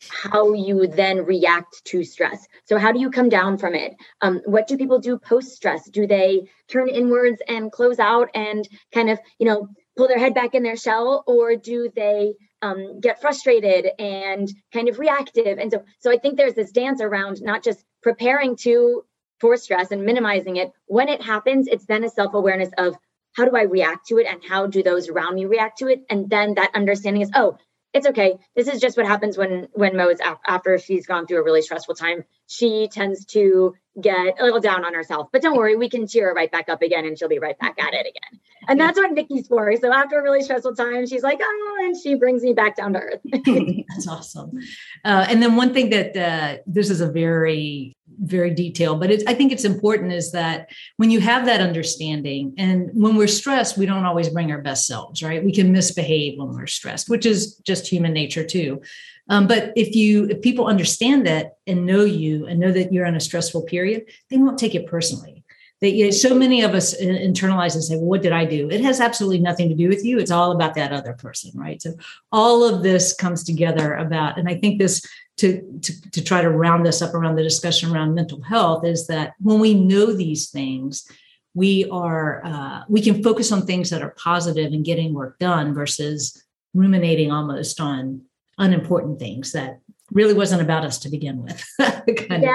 how 0.08 0.52
you 0.52 0.86
then 0.86 1.24
react 1.24 1.84
to 1.86 2.04
stress. 2.04 2.46
So, 2.64 2.78
how 2.78 2.92
do 2.92 3.00
you 3.00 3.10
come 3.10 3.28
down 3.28 3.58
from 3.58 3.74
it? 3.74 3.94
Um, 4.20 4.40
what 4.44 4.66
do 4.66 4.76
people 4.76 4.98
do 4.98 5.18
post 5.18 5.52
stress? 5.52 5.88
Do 5.88 6.06
they 6.06 6.48
turn 6.68 6.88
inwards 6.88 7.40
and 7.46 7.70
close 7.70 7.98
out 7.98 8.28
and 8.34 8.66
kind 8.92 9.10
of, 9.10 9.18
you 9.38 9.46
know, 9.46 9.68
pull 9.96 10.08
their 10.08 10.18
head 10.18 10.34
back 10.34 10.54
in 10.54 10.62
their 10.62 10.76
shell, 10.76 11.24
or 11.26 11.56
do 11.56 11.90
they 11.94 12.34
um, 12.62 13.00
get 13.00 13.20
frustrated 13.20 13.88
and 13.98 14.50
kind 14.72 14.88
of 14.88 14.98
reactive? 14.98 15.58
And 15.58 15.70
so, 15.70 15.84
so 15.98 16.10
I 16.10 16.16
think 16.16 16.36
there's 16.36 16.54
this 16.54 16.72
dance 16.72 17.00
around 17.00 17.42
not 17.42 17.62
just 17.62 17.84
preparing 18.02 18.56
to 18.56 19.04
for 19.40 19.56
stress 19.56 19.90
and 19.90 20.04
minimizing 20.04 20.56
it. 20.56 20.72
When 20.86 21.08
it 21.08 21.22
happens, 21.22 21.66
it's 21.66 21.86
then 21.86 22.04
a 22.04 22.10
self 22.10 22.34
awareness 22.34 22.70
of 22.78 22.96
how 23.32 23.44
do 23.44 23.56
I 23.56 23.62
react 23.62 24.08
to 24.08 24.18
it 24.18 24.26
and 24.26 24.42
how 24.46 24.66
do 24.66 24.82
those 24.82 25.08
around 25.08 25.34
me 25.34 25.44
react 25.44 25.78
to 25.78 25.88
it, 25.88 26.00
and 26.08 26.28
then 26.28 26.54
that 26.54 26.70
understanding 26.74 27.22
is, 27.22 27.30
oh, 27.34 27.58
it's 27.92 28.06
okay. 28.06 28.38
This 28.54 28.68
is 28.68 28.80
just 28.80 28.96
what 28.96 29.06
happens 29.06 29.36
when 29.36 29.68
when 29.72 29.96
Mo 29.96 30.08
is 30.08 30.20
after 30.46 30.78
she's 30.78 31.06
gone 31.06 31.26
through 31.26 31.38
a 31.38 31.42
really 31.42 31.62
stressful 31.62 31.94
time. 31.94 32.24
She 32.46 32.88
tends 32.88 33.24
to 33.26 33.74
get 34.00 34.40
a 34.40 34.44
little 34.44 34.60
down 34.60 34.84
on 34.84 34.94
herself, 34.94 35.28
but 35.32 35.42
don't 35.42 35.56
worry, 35.56 35.76
we 35.76 35.88
can 35.88 36.06
cheer 36.06 36.28
her 36.28 36.34
right 36.34 36.50
back 36.50 36.68
up 36.68 36.82
again, 36.82 37.04
and 37.04 37.18
she'll 37.18 37.28
be 37.28 37.38
right 37.38 37.58
back 37.58 37.76
at 37.82 37.94
it 37.94 38.06
again. 38.06 38.40
And 38.68 38.78
that's 38.78 38.98
what 38.98 39.12
Nikki's 39.12 39.48
for. 39.48 39.74
So 39.76 39.92
after 39.92 40.20
a 40.20 40.22
really 40.22 40.42
stressful 40.42 40.74
time, 40.74 41.06
she's 41.06 41.22
like, 41.22 41.40
oh, 41.42 41.76
and 41.82 41.96
she 42.00 42.14
brings 42.14 42.42
me 42.42 42.52
back 42.52 42.76
down 42.76 42.92
to 42.92 43.00
earth. 43.00 43.20
that's 43.88 44.06
awesome. 44.06 44.58
Uh, 45.04 45.26
and 45.28 45.42
then 45.42 45.56
one 45.56 45.72
thing 45.72 45.90
that 45.90 46.16
uh, 46.16 46.58
this 46.66 46.90
is 46.90 47.00
a 47.00 47.10
very 47.10 47.96
very 48.20 48.54
detailed, 48.54 49.00
but 49.00 49.10
I 49.26 49.34
think 49.34 49.50
it's 49.50 49.64
important 49.64 50.12
is 50.12 50.32
that 50.32 50.70
when 50.98 51.10
you 51.10 51.20
have 51.20 51.46
that 51.46 51.60
understanding, 51.60 52.54
and 52.58 52.90
when 52.92 53.16
we're 53.16 53.26
stressed, 53.26 53.78
we 53.78 53.86
don't 53.86 54.04
always 54.04 54.28
bring 54.28 54.52
our 54.52 54.60
best 54.60 54.86
selves, 54.86 55.22
right? 55.22 55.44
We 55.44 55.52
can 55.52 55.72
misbehave 55.72 56.38
when 56.38 56.48
we're 56.48 56.66
stressed, 56.66 57.08
which 57.08 57.24
is 57.24 57.56
just 57.58 57.88
human 57.88 58.12
nature 58.12 58.44
too. 58.44 58.82
Um, 59.28 59.46
but 59.46 59.72
if 59.76 59.94
you 59.94 60.26
if 60.28 60.42
people 60.42 60.66
understand 60.66 61.26
that 61.26 61.54
and 61.66 61.86
know 61.86 62.04
you 62.04 62.46
and 62.46 62.60
know 62.60 62.72
that 62.72 62.92
you're 62.92 63.06
in 63.06 63.16
a 63.16 63.20
stressful 63.20 63.62
period, 63.62 64.04
they 64.28 64.36
won't 64.36 64.58
take 64.58 64.74
it 64.74 64.86
personally. 64.86 65.44
That 65.80 65.92
you 65.92 66.06
know, 66.06 66.10
so 66.10 66.34
many 66.34 66.60
of 66.60 66.74
us 66.74 67.00
internalize 67.00 67.74
and 67.74 67.82
say, 67.82 67.96
well, 67.96 68.04
"What 68.04 68.22
did 68.22 68.32
I 68.32 68.44
do?" 68.44 68.68
It 68.68 68.82
has 68.82 69.00
absolutely 69.00 69.38
nothing 69.38 69.70
to 69.70 69.74
do 69.74 69.88
with 69.88 70.04
you. 70.04 70.18
It's 70.18 70.30
all 70.30 70.52
about 70.52 70.74
that 70.74 70.92
other 70.92 71.14
person, 71.14 71.52
right? 71.54 71.80
So 71.80 71.94
all 72.30 72.64
of 72.64 72.82
this 72.82 73.14
comes 73.14 73.44
together 73.44 73.94
about, 73.94 74.38
and 74.38 74.46
I 74.46 74.56
think 74.56 74.78
this 74.78 75.06
to, 75.40 75.80
to, 75.80 76.10
to 76.10 76.22
try 76.22 76.42
to 76.42 76.50
round 76.50 76.84
this 76.84 77.00
up 77.00 77.14
around 77.14 77.36
the 77.36 77.42
discussion 77.42 77.90
around 77.90 78.14
mental 78.14 78.42
health 78.42 78.84
is 78.84 79.06
that 79.06 79.32
when 79.40 79.58
we 79.58 79.72
know 79.72 80.12
these 80.12 80.50
things, 80.50 81.10
we 81.54 81.88
are 81.90 82.44
uh, 82.44 82.82
we 82.88 83.00
can 83.00 83.22
focus 83.22 83.50
on 83.50 83.66
things 83.66 83.88
that 83.90 84.02
are 84.02 84.10
positive 84.10 84.72
and 84.72 84.84
getting 84.84 85.14
work 85.14 85.38
done 85.38 85.74
versus 85.74 86.44
ruminating 86.74 87.32
almost 87.32 87.80
on 87.80 88.20
unimportant 88.58 89.18
things 89.18 89.52
that 89.52 89.80
really 90.12 90.34
wasn't 90.34 90.60
about 90.60 90.84
us 90.84 90.98
to 90.98 91.08
begin 91.08 91.42
with. 91.42 91.64
yeah, 91.78 92.02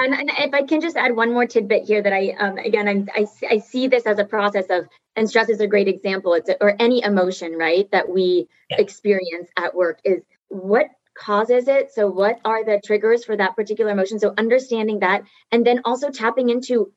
and, 0.04 0.14
and, 0.14 0.30
if 0.38 0.54
I 0.54 0.62
can 0.62 0.80
just 0.80 0.96
add 0.96 1.16
one 1.16 1.32
more 1.32 1.46
tidbit 1.46 1.84
here 1.84 2.02
that 2.02 2.12
I, 2.12 2.36
um, 2.38 2.58
again, 2.58 2.86
I'm, 2.86 3.08
I, 3.14 3.26
I 3.50 3.58
see 3.58 3.88
this 3.88 4.06
as 4.06 4.18
a 4.18 4.24
process 4.24 4.66
of, 4.68 4.86
and 5.16 5.28
stress 5.28 5.48
is 5.48 5.60
a 5.60 5.66
great 5.66 5.88
example. 5.88 6.34
It's 6.34 6.50
a, 6.50 6.62
or 6.62 6.76
any 6.78 7.02
emotion, 7.02 7.54
right, 7.54 7.90
that 7.92 8.08
we 8.08 8.46
yeah. 8.70 8.76
experience 8.78 9.48
at 9.56 9.74
work 9.74 10.00
is 10.04 10.22
what 10.48 10.86
causes 11.18 11.68
it. 11.68 11.92
So, 11.92 12.08
what 12.08 12.40
are 12.44 12.64
the 12.64 12.80
triggers 12.84 13.24
for 13.24 13.36
that 13.36 13.56
particular 13.56 13.90
emotion? 13.90 14.18
So, 14.18 14.34
understanding 14.36 15.00
that, 15.00 15.22
and 15.50 15.66
then 15.66 15.80
also 15.84 16.10
tapping 16.10 16.50
into 16.50 16.92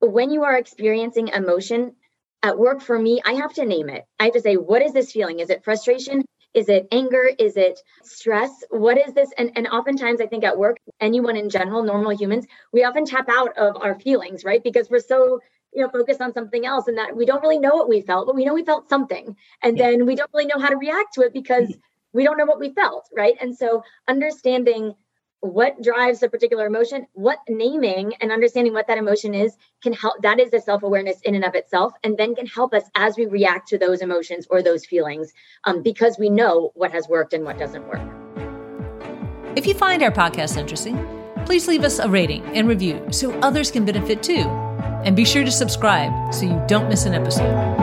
when 0.00 0.30
you 0.30 0.44
are 0.44 0.56
experiencing 0.56 1.28
emotion 1.28 1.94
at 2.42 2.58
work 2.58 2.80
for 2.80 2.98
me, 2.98 3.20
I 3.24 3.34
have 3.34 3.52
to 3.54 3.66
name 3.66 3.88
it. 3.88 4.04
I 4.18 4.24
have 4.24 4.32
to 4.34 4.40
say, 4.40 4.54
what 4.54 4.82
is 4.82 4.92
this 4.92 5.12
feeling? 5.12 5.40
Is 5.40 5.50
it 5.50 5.64
frustration? 5.64 6.24
Is 6.54 6.68
it 6.68 6.88
anger? 6.90 7.30
Is 7.38 7.56
it 7.56 7.78
stress? 8.02 8.50
What 8.70 8.98
is 8.98 9.12
this? 9.14 9.30
And, 9.38 9.52
and 9.56 9.68
oftentimes, 9.68 10.20
I 10.20 10.26
think 10.26 10.42
at 10.42 10.58
work, 10.58 10.78
anyone 11.00 11.36
in 11.36 11.50
general, 11.50 11.82
normal 11.82 12.16
humans, 12.16 12.46
we 12.72 12.84
often 12.84 13.04
tap 13.04 13.28
out 13.28 13.56
of 13.56 13.76
our 13.80 13.98
feelings, 14.00 14.44
right? 14.44 14.62
Because 14.62 14.88
we're 14.90 15.00
so 15.00 15.40
you 15.72 15.82
know 15.82 15.88
focused 15.88 16.20
on 16.20 16.32
something 16.32 16.66
else 16.66 16.88
and 16.88 16.98
that 16.98 17.16
we 17.16 17.24
don't 17.24 17.42
really 17.42 17.58
know 17.58 17.74
what 17.74 17.88
we 17.88 18.00
felt 18.00 18.26
but 18.26 18.34
we 18.34 18.44
know 18.44 18.54
we 18.54 18.64
felt 18.64 18.88
something 18.88 19.36
and 19.62 19.78
then 19.78 20.04
we 20.04 20.16
don't 20.16 20.30
really 20.34 20.46
know 20.46 20.58
how 20.58 20.68
to 20.68 20.76
react 20.76 21.14
to 21.14 21.20
it 21.20 21.32
because 21.32 21.68
hmm. 21.68 21.80
We 22.12 22.24
don't 22.24 22.36
know 22.36 22.44
what 22.44 22.60
we 22.60 22.72
felt, 22.72 23.08
right? 23.16 23.36
And 23.40 23.56
so 23.56 23.82
understanding 24.08 24.94
what 25.40 25.80
drives 25.82 26.22
a 26.22 26.28
particular 26.28 26.66
emotion, 26.66 27.06
what 27.14 27.38
naming 27.48 28.12
and 28.20 28.30
understanding 28.30 28.74
what 28.74 28.86
that 28.86 28.98
emotion 28.98 29.34
is 29.34 29.56
can 29.82 29.92
help. 29.92 30.20
That 30.22 30.38
is 30.38 30.52
a 30.52 30.60
self 30.60 30.82
awareness 30.82 31.20
in 31.22 31.34
and 31.34 31.44
of 31.44 31.54
itself, 31.54 31.94
and 32.04 32.16
then 32.18 32.34
can 32.34 32.46
help 32.46 32.74
us 32.74 32.84
as 32.94 33.16
we 33.16 33.26
react 33.26 33.68
to 33.68 33.78
those 33.78 34.02
emotions 34.02 34.46
or 34.50 34.62
those 34.62 34.84
feelings 34.84 35.32
um, 35.64 35.82
because 35.82 36.18
we 36.18 36.28
know 36.28 36.72
what 36.74 36.92
has 36.92 37.08
worked 37.08 37.32
and 37.32 37.44
what 37.44 37.58
doesn't 37.58 37.86
work. 37.88 38.02
If 39.56 39.66
you 39.66 39.74
find 39.74 40.02
our 40.02 40.12
podcast 40.12 40.56
interesting, 40.56 41.04
please 41.46 41.66
leave 41.66 41.84
us 41.84 41.98
a 41.98 42.08
rating 42.08 42.44
and 42.56 42.68
review 42.68 43.04
so 43.10 43.32
others 43.40 43.70
can 43.70 43.84
benefit 43.84 44.22
too. 44.22 44.48
And 45.04 45.16
be 45.16 45.24
sure 45.24 45.44
to 45.44 45.50
subscribe 45.50 46.34
so 46.34 46.44
you 46.44 46.62
don't 46.68 46.88
miss 46.88 47.06
an 47.06 47.14
episode. 47.14 47.79